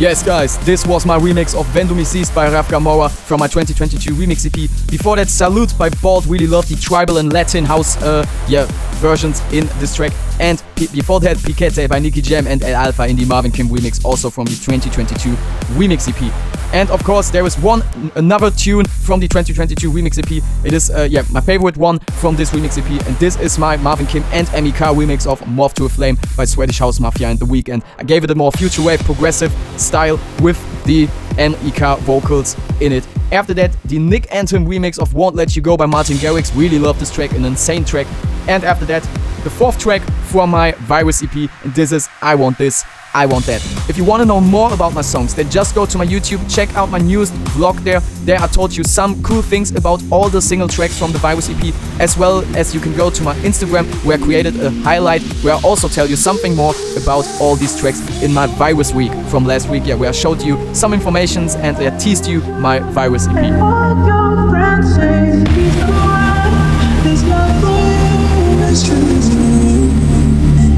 Yes, 0.07 0.23
guys, 0.23 0.57
this 0.59 0.87
was 0.87 1.05
my 1.05 1.19
remix 1.19 1.53
of 1.53 1.67
Du 1.73 2.33
by 2.33 2.49
Raf 2.49 2.69
Camora 2.69 3.11
from 3.11 3.41
my 3.41 3.47
2022 3.47 4.13
remix 4.13 4.45
EP. 4.45 4.69
Before 4.89 5.17
that, 5.17 5.27
Salute 5.27 5.77
by 5.77 5.89
Bald. 6.01 6.25
Really 6.27 6.47
love 6.47 6.65
the 6.69 6.77
tribal 6.77 7.17
and 7.17 7.33
Latin 7.33 7.65
house 7.65 8.01
uh, 8.01 8.25
yeah, 8.47 8.67
versions 9.01 9.41
in 9.51 9.67
this 9.79 9.93
track. 9.97 10.13
And 10.39 10.63
p- 10.77 10.87
before 10.87 11.19
that, 11.19 11.35
Piquete 11.35 11.89
by 11.89 11.99
Nicky 11.99 12.21
Jam 12.21 12.47
and 12.47 12.63
El 12.63 12.73
Alpha 12.73 13.05
in 13.05 13.17
the 13.17 13.25
Marvin 13.25 13.51
Kim 13.51 13.67
remix, 13.67 14.01
also 14.05 14.29
from 14.29 14.45
the 14.45 14.55
2022 14.55 15.31
remix 15.75 16.07
EP. 16.07 16.46
And 16.73 16.89
of 16.91 17.03
course, 17.03 17.29
there 17.29 17.45
is 17.45 17.57
one 17.57 17.81
another 18.15 18.51
tune 18.51 18.85
from 18.85 19.19
the 19.19 19.27
2022 19.27 19.89
remix 19.91 20.17
EP. 20.17 20.43
It 20.65 20.73
is 20.73 20.89
uh, 20.89 21.07
yeah 21.09 21.23
my 21.31 21.41
favorite 21.41 21.77
one 21.77 21.99
from 22.19 22.35
this 22.35 22.51
remix 22.51 22.77
EP, 22.77 23.07
and 23.07 23.15
this 23.17 23.39
is 23.39 23.57
my 23.57 23.77
Marvin 23.77 24.05
Kim 24.05 24.23
and 24.31 24.47
MIK 24.51 24.75
remix 24.95 25.25
of 25.25 25.45
Moth 25.47 25.73
to 25.75 25.85
a 25.85 25.89
Flame 25.89 26.17
by 26.35 26.45
Swedish 26.45 26.79
House 26.79 26.99
Mafia 26.99 27.29
and 27.29 27.39
The 27.39 27.45
Weeknd. 27.45 27.83
I 27.97 28.03
gave 28.03 28.23
it 28.23 28.31
a 28.31 28.35
more 28.35 28.51
future 28.51 28.83
wave 28.83 28.99
progressive 29.01 29.51
style 29.77 30.19
with 30.41 30.57
the 30.83 31.07
MIK 31.37 31.99
vocals 31.99 32.55
in 32.81 32.91
it. 32.91 33.07
After 33.31 33.53
that, 33.55 33.75
the 33.83 33.99
Nick 33.99 34.33
Anthem 34.33 34.65
remix 34.65 34.99
of 34.99 35.13
Won't 35.13 35.35
Let 35.35 35.55
You 35.55 35.61
Go 35.61 35.77
by 35.77 35.85
Martin 35.85 36.17
Garrix. 36.17 36.55
Really 36.55 36.79
love 36.79 36.99
this 36.99 37.11
track, 37.13 37.31
an 37.33 37.45
insane 37.45 37.85
track. 37.85 38.07
And 38.47 38.63
after 38.63 38.85
that, 38.85 39.03
the 39.43 39.49
fourth 39.49 39.79
track 39.79 40.01
from 40.25 40.49
my 40.49 40.71
Virus 40.73 41.23
EP, 41.23 41.35
and 41.35 41.73
this 41.73 41.91
is 41.91 42.09
I 42.21 42.35
Want 42.35 42.57
This. 42.57 42.83
I 43.17 43.25
Want 43.25 43.47
That. 43.47 43.65
If 43.89 43.97
you 43.97 44.03
want 44.03 44.21
to 44.21 44.25
know 44.25 44.39
more 44.39 44.71
about 44.71 44.93
my 44.93 45.01
songs, 45.01 45.33
then 45.33 45.49
just 45.49 45.73
go 45.73 45.87
to 45.87 45.97
my 45.97 46.05
YouTube, 46.05 46.39
check 46.53 46.69
out 46.75 46.91
my 46.91 46.99
newest 46.99 47.33
vlog 47.55 47.83
there. 47.83 47.99
There 48.25 48.39
I 48.39 48.45
told 48.45 48.75
you 48.75 48.83
some 48.83 49.23
cool 49.23 49.41
things 49.41 49.71
about 49.71 50.03
all 50.11 50.29
the 50.29 50.39
single 50.39 50.67
tracks 50.67 50.99
from 50.99 51.11
the 51.11 51.17
Virus 51.17 51.49
EP, 51.49 51.73
as 51.99 52.15
well 52.15 52.45
as 52.55 52.75
you 52.75 52.79
can 52.79 52.95
go 52.95 53.09
to 53.09 53.23
my 53.23 53.33
Instagram 53.37 53.85
where 54.05 54.19
I 54.19 54.21
created 54.21 54.59
a 54.61 54.69
highlight 54.69 55.23
where 55.41 55.55
I 55.55 55.61
also 55.63 55.87
tell 55.87 56.05
you 56.05 56.15
something 56.15 56.55
more 56.55 56.75
about 56.95 57.25
all 57.41 57.55
these 57.55 57.75
tracks 57.79 57.99
in 58.21 58.31
my 58.31 58.45
Virus 58.45 58.93
week 58.93 59.11
from 59.31 59.45
last 59.47 59.67
week, 59.67 59.87
yeah, 59.87 59.95
where 59.95 60.09
I 60.09 60.13
showed 60.13 60.43
you 60.43 60.55
some 60.75 60.93
informations 60.93 61.55
and 61.55 61.75
I 61.77 61.97
teased 61.97 62.27
you 62.27 62.41
my 62.61 62.77
Virus 62.93 63.27
EP. 63.27 63.33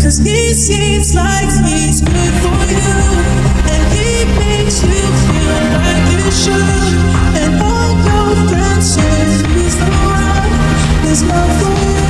Cause 0.10 0.18
he 0.18 0.55
seems 0.55 1.14
like 1.14 1.53
he's 1.70 2.01
good 2.01 2.34
for 2.41 2.60
you. 2.66 2.93
And 3.70 3.84
he 3.93 4.26
makes 4.41 4.82
you 4.82 5.05
feel 5.30 5.62
like 5.78 6.05
you 6.10 6.32
should. 6.34 6.97
And 7.38 7.62
all 7.62 7.93
your 8.10 8.34
friends 8.49 8.95
say 8.95 9.38
he's 9.53 9.78
the 9.78 9.86
His 11.05 11.22
love 11.30 11.53
for 11.62 11.70
you 11.86 12.01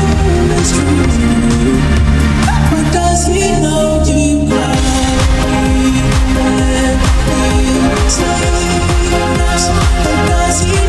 is 0.56 0.72
true 0.72 1.76
But 2.72 2.86
does 2.94 3.28
he 3.28 3.52
know 3.60 4.02
you 4.08 4.48
sleeps? 8.08 9.68
Or 10.08 10.18
does 10.32 10.62
he 10.64 10.89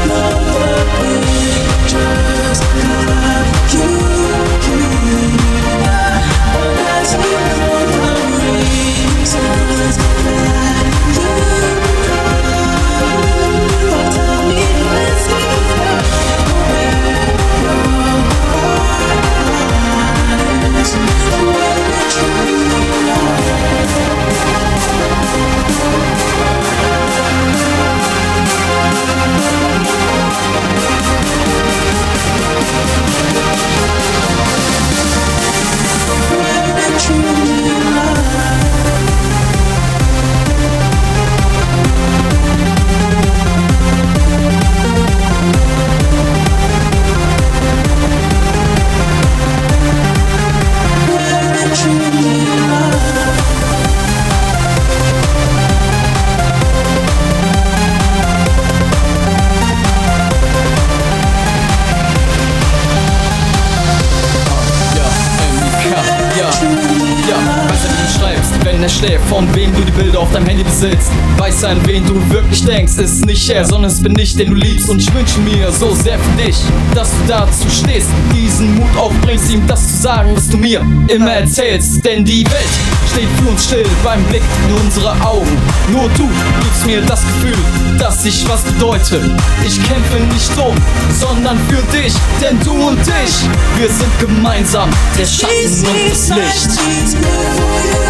wenn 68.81 68.89
er 68.89 68.95
schläft, 68.95 69.29
von 69.29 69.47
wem 69.55 69.75
du 69.75 69.83
die 69.83 69.93
Bilder 69.93 70.21
auf 70.21 70.33
deinem 70.33 70.47
Handy 70.47 70.65
besitzt. 70.65 71.11
Weiß 71.37 71.65
an 71.65 71.87
wen 71.87 72.07
du 72.07 72.15
wirklich 72.31 72.65
denkst, 72.65 72.97
ist 72.97 73.27
nicht 73.27 73.51
er, 73.51 73.63
sondern 73.63 73.91
es 73.91 74.03
bin 74.03 74.19
ich, 74.19 74.35
den 74.37 74.49
du 74.51 74.55
liebst. 74.55 74.89
Und 74.89 75.01
ich 75.01 75.15
wünsche 75.15 75.39
mir 75.41 75.71
so 75.71 75.95
sehr 75.95 76.19
für 76.19 76.43
dich, 76.43 76.57
dass 76.95 77.11
du 77.11 77.17
dazu 77.29 77.69
stehst, 77.69 78.09
diesen 78.35 78.77
Mut 78.77 78.89
aufbringst, 78.97 79.51
ihm 79.53 79.67
das 79.67 79.87
zu 79.87 80.03
sagen, 80.03 80.31
was 80.35 80.49
du 80.49 80.57
mir 80.57 80.81
immer 81.09 81.31
erzählst. 81.31 82.03
Denn 82.07 82.25
die 82.25 82.43
Welt 82.47 82.71
steht 83.13 83.29
für 83.37 83.51
uns 83.51 83.67
still 83.67 83.87
beim 84.03 84.23
Blick 84.25 84.43
in 84.67 84.75
unsere 84.87 85.11
Augen. 85.27 85.59
Nur 85.93 86.09
du 86.17 86.27
gibst 86.63 86.87
mir 86.87 87.03
das 87.03 87.21
Gefühl, 87.21 87.59
dass 87.99 88.25
ich 88.25 88.49
was 88.49 88.63
bedeute. 88.63 89.37
Ich 89.67 89.77
kämpfe 89.83 90.21
nicht 90.33 90.51
um, 90.57 90.75
sondern 91.21 91.59
für 91.69 91.83
dich, 91.95 92.15
denn 92.41 92.59
du 92.61 92.73
und 92.89 93.01
ich, 93.01 93.79
wir 93.79 93.89
sind 93.91 94.19
gemeinsam 94.19 94.89
der 95.19 95.27
Schatten 95.27 95.87
und 95.87 96.11
das 96.11 96.29
Licht. 96.31 98.10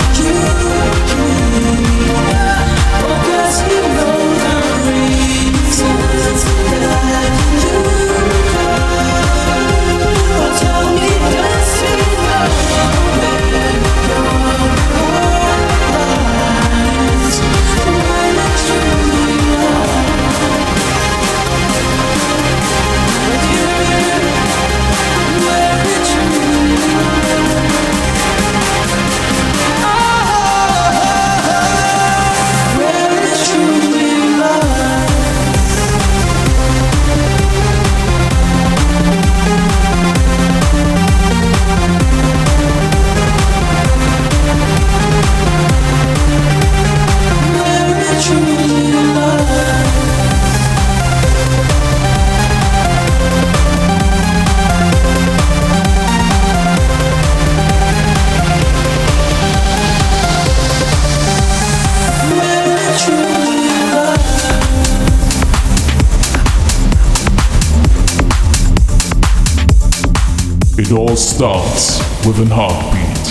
It 70.83 70.91
all 70.91 71.15
starts 71.15 71.99
with 72.25 72.39
an 72.39 72.47
heartbeat. 72.49 73.27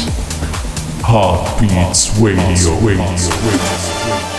Heartbeats 1.02 2.16
Radio. 2.20 2.78
Radio. 2.78 3.04
Here 3.04 4.29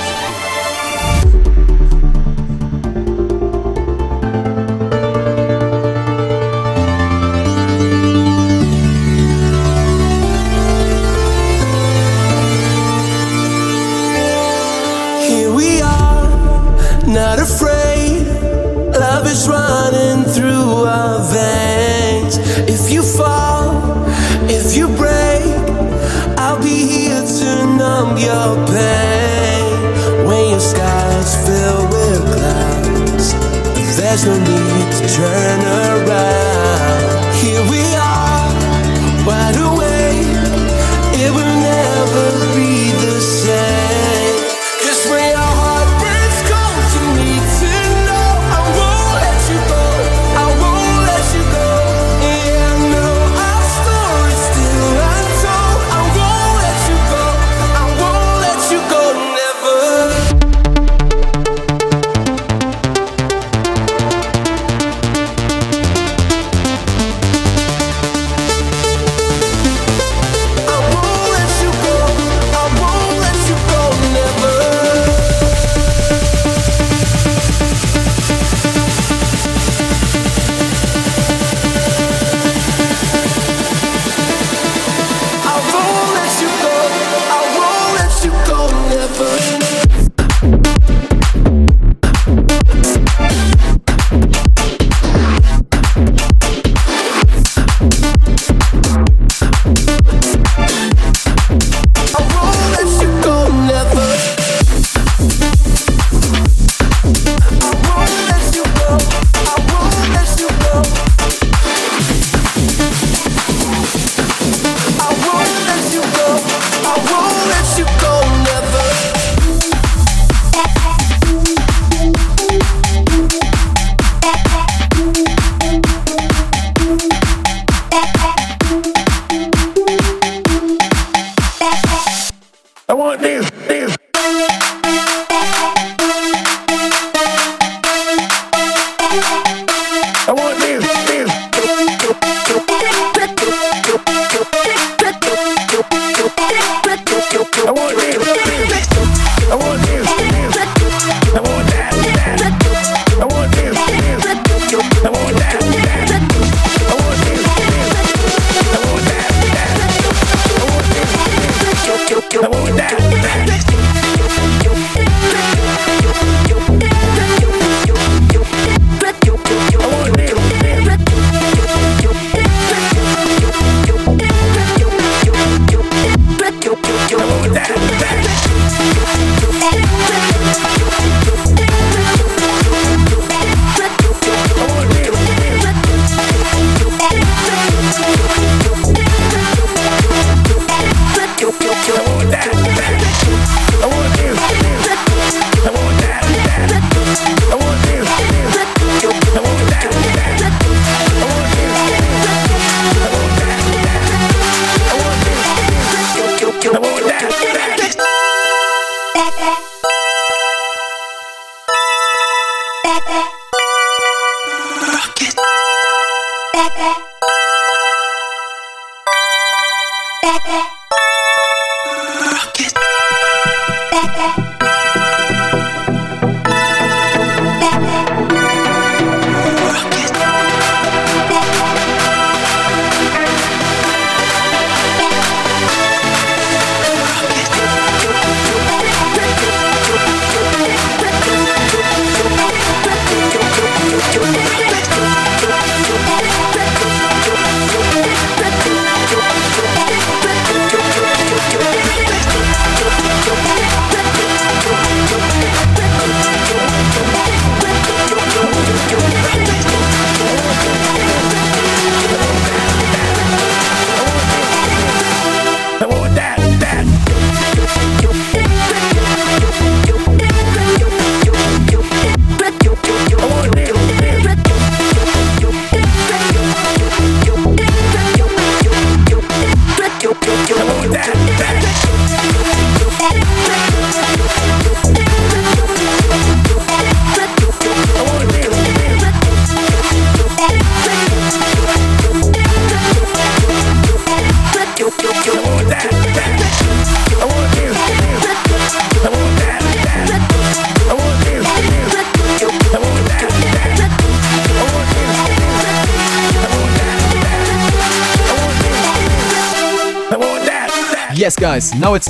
there's 34.23 34.39
no 34.39 34.45
need 34.45 34.91
to 34.91 35.07
turn 35.15 35.59
around. 35.61 37.35
Here 37.35 37.61
we 37.69 37.81
are, 37.95 39.25
wide 39.25 39.55
awake. 39.55 40.27
It 41.19 41.31
will 41.31 41.55
never 41.59 42.55
be 42.55 42.91
the 42.91 43.19
same. 43.19 44.10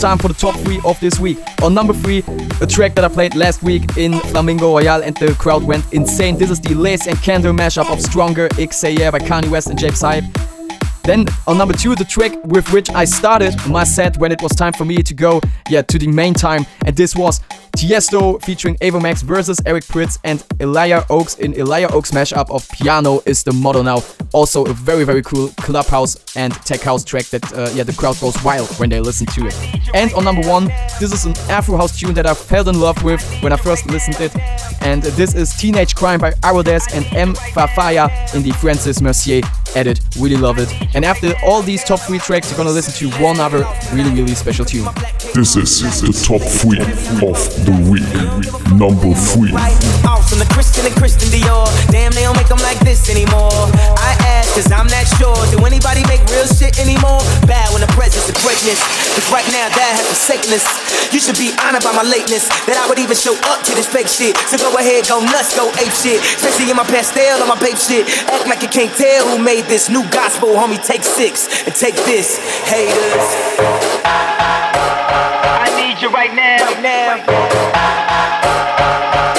Time 0.01 0.17
for 0.17 0.29
the 0.29 0.33
top 0.33 0.55
three 0.61 0.81
of 0.83 0.99
this 0.99 1.19
week. 1.19 1.37
On 1.61 1.75
number 1.75 1.93
three, 1.93 2.23
a 2.59 2.65
track 2.65 2.95
that 2.95 3.05
I 3.05 3.07
played 3.07 3.35
last 3.35 3.61
week 3.61 3.97
in 3.97 4.19
Flamingo 4.31 4.73
Royale 4.73 5.03
and 5.03 5.15
the 5.17 5.35
crowd 5.35 5.63
went 5.63 5.93
insane. 5.93 6.39
This 6.39 6.49
is 6.49 6.59
the 6.59 6.73
Lace 6.73 7.05
and 7.05 7.15
Candle 7.21 7.53
mashup 7.53 7.87
of 7.93 8.01
Stronger 8.01 8.49
XAYA 8.49 9.11
by 9.11 9.19
Kanye 9.19 9.51
West 9.51 9.67
and 9.69 9.77
James 9.77 10.01
Hype. 10.01 10.23
Then 11.03 11.27
on 11.45 11.59
number 11.59 11.75
two, 11.75 11.93
the 11.93 12.03
track 12.03 12.31
with 12.45 12.73
which 12.73 12.89
I 12.89 13.05
started 13.05 13.53
my 13.67 13.83
set 13.83 14.17
when 14.17 14.31
it 14.31 14.41
was 14.41 14.53
time 14.53 14.73
for 14.73 14.85
me 14.85 15.03
to 15.03 15.13
go, 15.13 15.39
yeah, 15.69 15.83
to 15.83 15.99
the 15.99 16.07
main 16.07 16.33
time, 16.33 16.65
and 16.83 16.95
this 16.95 17.15
was 17.15 17.39
Tiesto 17.77 18.41
featuring 18.41 18.77
Ava 18.81 18.99
Max 18.99 19.21
versus 19.21 19.61
Eric 19.67 19.83
Prydz 19.83 20.17
and 20.23 20.43
Elijah 20.59 21.05
Oaks 21.11 21.35
in 21.35 21.53
Elijah 21.53 21.93
Oaks 21.93 22.09
mashup 22.09 22.49
of 22.49 22.67
Pjanoo 22.69 23.21
is 23.27 23.43
the 23.43 23.53
model 23.53 23.83
now. 23.83 24.01
Also 24.33 24.63
a 24.65 24.73
very 24.73 25.03
very 25.03 25.21
cool 25.21 25.49
clubhouse 25.57 26.15
and 26.35 26.53
tech 26.65 26.81
house 26.81 27.03
track 27.03 27.25
that 27.25 27.43
uh, 27.53 27.69
yeah 27.73 27.83
the 27.83 27.93
crowd 27.93 28.19
goes 28.19 28.41
wild 28.43 28.69
when 28.79 28.89
they 28.89 28.99
listen 28.99 29.27
to 29.27 29.45
it. 29.47 29.55
And 29.93 30.13
on 30.13 30.23
number 30.23 30.47
one, 30.47 30.65
this 30.99 31.11
is 31.11 31.25
an 31.25 31.33
Afro 31.49 31.77
house 31.77 31.99
tune 31.99 32.13
that 32.13 32.25
I 32.25 32.33
fell 32.33 32.67
in 32.69 32.79
love 32.79 33.03
with 33.03 33.21
when 33.41 33.51
I 33.51 33.57
first 33.57 33.85
listened 33.87 34.15
to 34.17 34.25
it, 34.25 34.35
and 34.81 35.03
this 35.03 35.35
is 35.35 35.53
Teenage 35.55 35.95
Crime 35.95 36.19
by 36.19 36.33
Arodes 36.43 36.87
and 36.93 37.05
M 37.13 37.33
Fafaya 37.33 38.09
in 38.35 38.43
the 38.43 38.51
Francis 38.51 39.01
Mercier 39.01 39.41
edit. 39.75 39.99
Really 40.19 40.37
love 40.37 40.59
it. 40.59 40.73
And 40.95 41.03
after 41.05 41.33
all 41.45 41.61
these 41.61 41.83
top 41.83 41.99
three 41.99 42.19
tracks, 42.19 42.49
you're 42.49 42.57
gonna 42.57 42.71
listen 42.71 42.93
to 43.09 43.15
one 43.21 43.39
other 43.39 43.65
really 43.93 44.11
really 44.11 44.35
special 44.35 44.65
tune. 44.65 44.87
This 45.33 45.55
is 45.57 46.01
the 46.01 46.13
top 46.25 46.41
three 46.41 46.79
of 47.27 47.65
the 47.65 47.73
week. 47.91 48.07
Number 48.79 49.13
three. 49.13 49.51
Out 50.21 50.29
from 50.29 50.37
the 50.37 50.49
Christian 50.53 50.85
and 50.85 50.93
Christian 50.93 51.33
Dior. 51.33 51.65
Damn, 51.89 52.13
they 52.13 52.21
don't 52.21 52.37
make 52.37 52.45
them 52.45 52.61
like 52.61 52.77
this 52.85 53.09
anymore. 53.09 53.49
I 53.97 54.13
ask, 54.37 54.53
cause 54.53 54.69
I'm 54.69 54.85
not 54.85 55.09
sure. 55.17 55.33
Do 55.49 55.65
anybody 55.65 56.05
make 56.05 56.21
real 56.29 56.45
shit 56.45 56.77
anymore? 56.77 57.25
Bad 57.49 57.73
when 57.73 57.81
the 57.81 57.89
presence 57.97 58.29
of 58.29 58.37
greatness. 58.45 58.77
Cause 59.17 59.25
right 59.33 59.45
now, 59.49 59.65
that 59.65 59.91
has 59.97 60.05
forsakeness. 60.05 60.61
You 61.09 61.17
should 61.17 61.41
be 61.41 61.55
honored 61.65 61.81
by 61.81 61.97
my 61.97 62.05
lateness. 62.05 62.45
That 62.69 62.77
I 62.77 62.85
would 62.85 63.01
even 63.01 63.17
show 63.17 63.33
up 63.49 63.65
to 63.65 63.73
this 63.73 63.89
fake 63.89 64.05
shit. 64.11 64.37
So 64.45 64.61
go 64.61 64.69
ahead, 64.77 65.09
go 65.09 65.25
nuts, 65.25 65.57
go 65.57 65.73
ape 65.81 65.95
shit. 65.95 66.21
Especially 66.21 66.69
in 66.69 66.77
my 66.77 66.85
pastel 66.85 67.41
on 67.41 67.49
my 67.49 67.57
babe 67.57 67.79
shit. 67.79 68.05
Act 68.29 68.45
like 68.45 68.61
you 68.61 68.69
can't 68.69 68.93
tell 68.93 69.25
who 69.25 69.41
made 69.41 69.65
this 69.65 69.89
new 69.89 70.05
gospel, 70.13 70.53
homie. 70.53 70.77
Take 70.85 71.01
six 71.01 71.49
and 71.65 71.73
take 71.73 71.97
this, 72.05 72.37
haters. 72.69 73.25
I 74.05 75.73
need 75.81 75.97
you 75.97 76.13
right 76.13 76.33
now. 76.35 76.61
Right 76.61 76.83
now. 76.85 77.25
I 77.73 79.30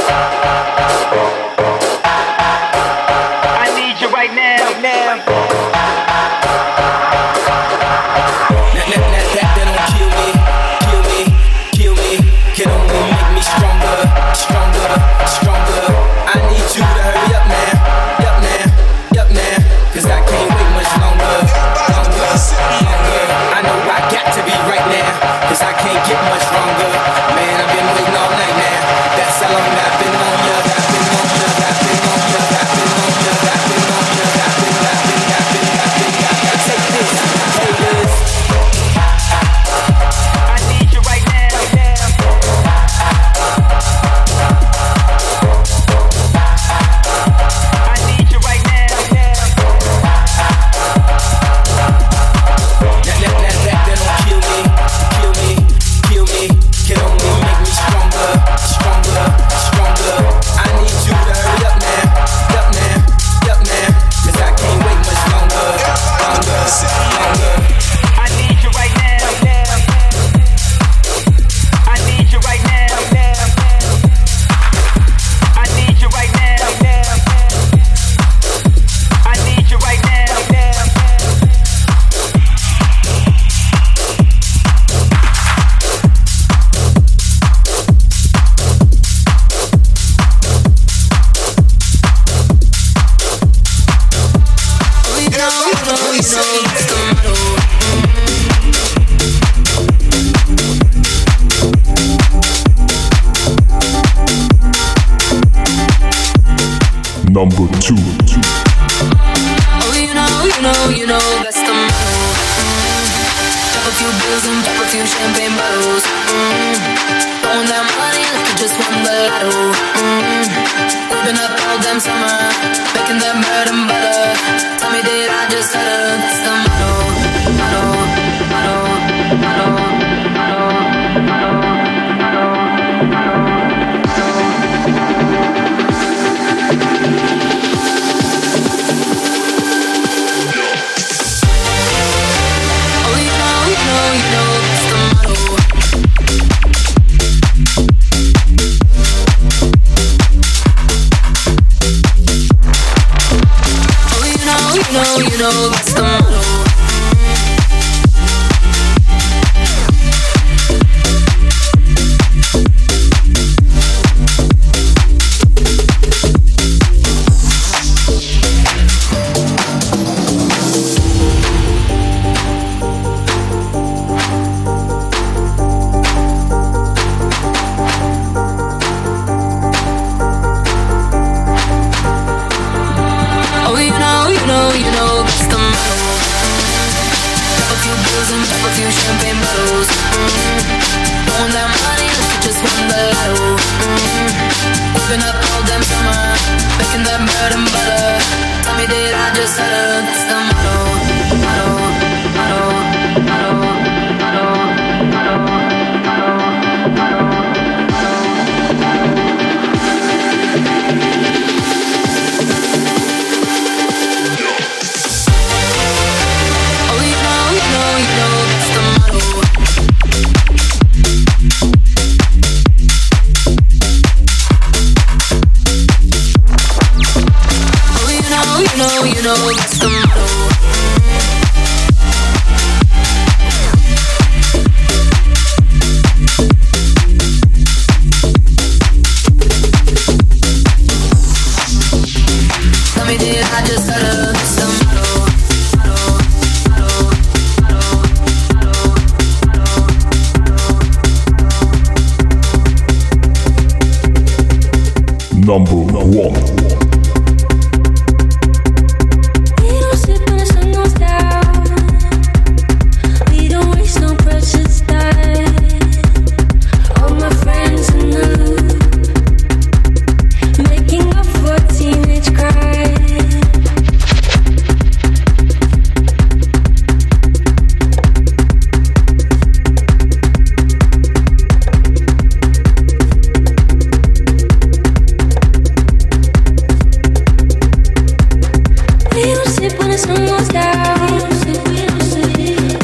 Sun 290.03 290.26
goes 290.26 290.48
down. 290.48 291.20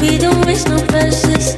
We 0.00 0.18
don't 0.18 0.46
waste 0.46 0.68
no 0.68 0.78
precious 0.86 1.57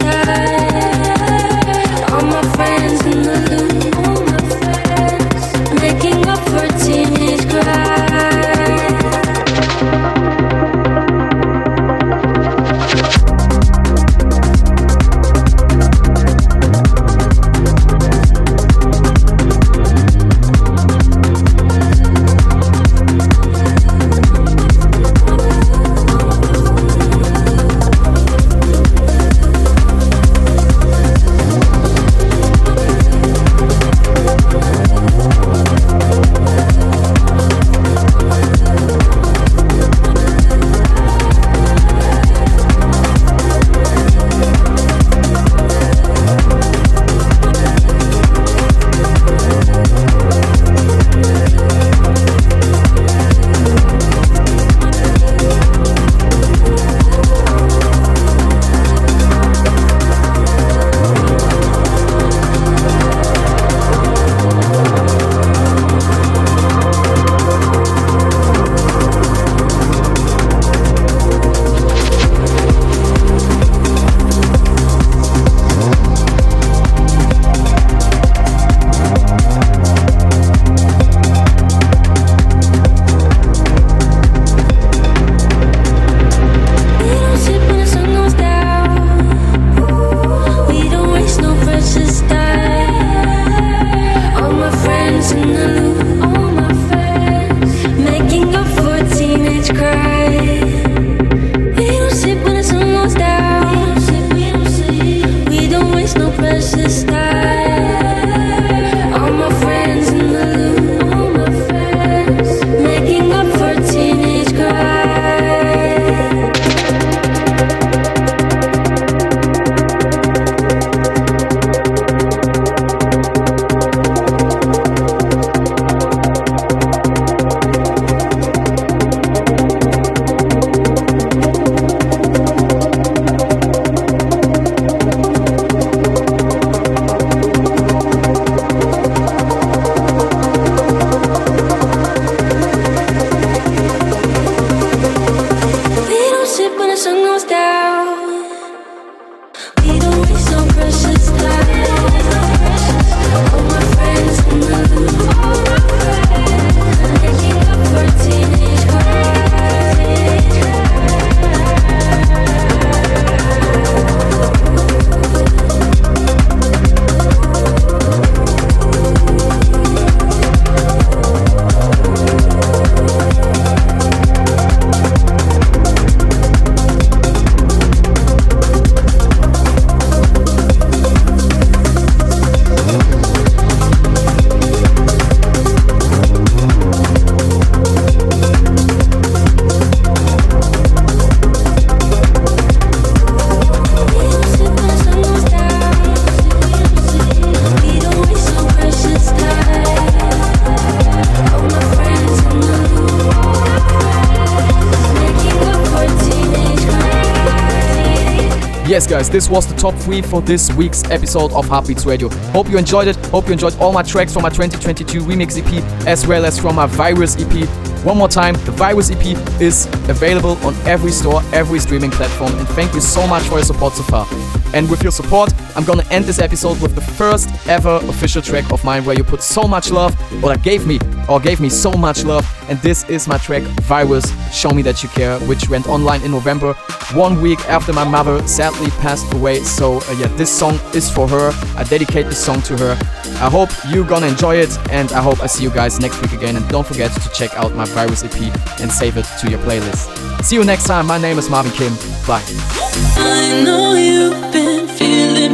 top 209.81 209.95
three 209.95 210.20
for 210.20 210.43
this 210.43 210.70
week's 210.74 211.03
episode 211.11 211.51
of 211.53 211.66
Heartbeats 211.66 212.05
Radio. 212.05 212.28
Hope 212.53 212.68
you 212.68 212.76
enjoyed 212.76 213.09
it. 213.09 213.16
Hope 213.26 213.47
you 213.47 213.55
enjoyed 213.55 213.74
all 213.78 213.93
my 213.93 214.03
tracks 214.03 214.35
from 214.35 214.43
my 214.43 214.51
2022 214.51 215.20
remix 215.20 215.57
EP 215.57 215.83
as 216.07 216.26
well 216.26 216.45
as 216.45 216.59
from 216.61 216.76
my 216.76 216.85
Virus 216.85 217.37
EP. 217.39 217.66
One 218.05 218.18
more 218.18 218.28
time, 218.28 218.55
the 218.66 218.72
Virus 218.72 219.11
EP 219.11 219.24
is 219.59 219.87
available 220.11 220.59
on 220.66 220.74
every 220.87 221.11
store, 221.11 221.41
every 221.55 221.78
streaming 221.78 222.11
platform, 222.11 222.55
and 222.57 222.68
thank 222.68 222.93
you 222.93 223.01
so 223.01 223.26
much 223.26 223.43
for 223.45 223.55
your 223.55 223.64
support 223.64 223.95
so 223.95 224.03
far. 224.03 224.26
And 224.74 224.89
with 224.91 225.03
your 225.03 225.12
support, 225.12 225.51
I'm 225.77 225.85
gonna 225.85 226.07
end 226.11 226.25
this 226.25 226.39
episode 226.39 226.81
with 226.81 226.95
the 226.95 227.01
first 227.01 227.49
ever 227.68 227.97
official 228.09 228.43
track 228.43 228.73
of 228.73 228.83
mine 228.85 229.05
where 229.05 229.16
you 229.16 229.25
put 229.25 229.43
so 229.43 229.62
much 229.62 229.91
love, 229.91 230.14
or 230.45 230.57
gave 230.57 230.87
me, 230.87 230.99
or 231.29 231.41
gave 231.41 231.61
me 231.61 231.68
so 231.68 231.93
much 231.93 232.25
love. 232.25 232.47
And 232.68 232.79
this 232.81 233.09
is 233.09 233.27
my 233.27 233.39
track 233.39 233.62
Virus, 233.83 234.33
Show 234.53 234.71
Me 234.71 234.83
That 234.83 235.03
You 235.03 235.09
Care, 235.09 235.39
which 235.41 235.68
went 235.68 235.89
online 235.89 236.23
in 236.23 236.31
November, 236.31 236.75
one 237.14 237.41
week 237.41 237.61
after 237.68 237.93
my 237.93 238.05
mother 238.05 238.47
sadly 238.47 238.91
passed 239.03 239.33
away. 239.35 239.61
So 239.61 239.99
uh, 239.99 240.16
yeah, 240.18 240.29
this 240.37 240.51
song 240.51 240.79
is 240.95 241.11
for 241.11 241.29
her. 241.29 241.53
I 241.77 241.85
dedicate 241.85 242.27
this 242.27 242.45
song 242.45 242.62
to 242.62 242.77
her. 242.79 242.97
I 243.41 243.49
hope 243.49 243.71
you're 243.89 244.07
gonna 244.07 244.27
enjoy 244.27 244.57
it, 244.57 244.77
and 244.91 245.12
I 245.12 245.23
hope 245.23 245.43
I 245.43 245.47
see 245.47 245.64
you 245.64 245.71
guys 245.71 246.01
next 246.01 246.21
week 246.23 246.33
again. 246.33 246.57
And 246.57 246.68
don't 246.68 246.87
forget 246.87 247.12
to 247.12 247.31
check 247.31 247.55
out 247.57 247.75
my 247.75 247.85
Virus 247.87 248.23
EP 248.23 248.41
and 248.81 248.91
save 248.91 249.16
it 249.16 249.27
to 249.41 249.51
your 249.51 249.61
playlist. 249.61 250.45
See 250.45 250.57
you 250.57 250.64
next 250.64 250.85
time. 250.85 251.07
My 251.07 251.18
name 251.18 251.39
is 251.39 251.49
Marvin 251.51 251.73
Kim. 251.73 251.95
Bye. 252.27 252.43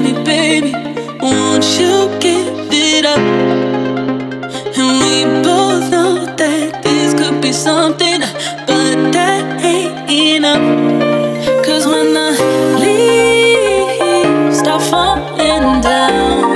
Me, 0.07 0.13
baby. 0.23 0.73
Won't 1.21 1.65
you 1.81 2.09
give 2.21 2.69
it 2.71 3.05
up? 3.05 3.19
And 4.79 5.01
we 5.03 5.25
both 5.43 5.91
know 5.91 6.25
that 6.37 6.81
this 6.85 7.13
could 7.15 7.43
be 7.43 7.53
something, 7.53 8.21
but 8.21 9.11
that 9.17 9.65
ain't 9.65 10.09
enough. 10.09 10.63
Cause 11.67 11.87
when 11.89 12.15
the 12.15 12.31
leaves 12.83 14.59
start 14.61 14.83
falling 14.83 15.81
down, 15.81 16.56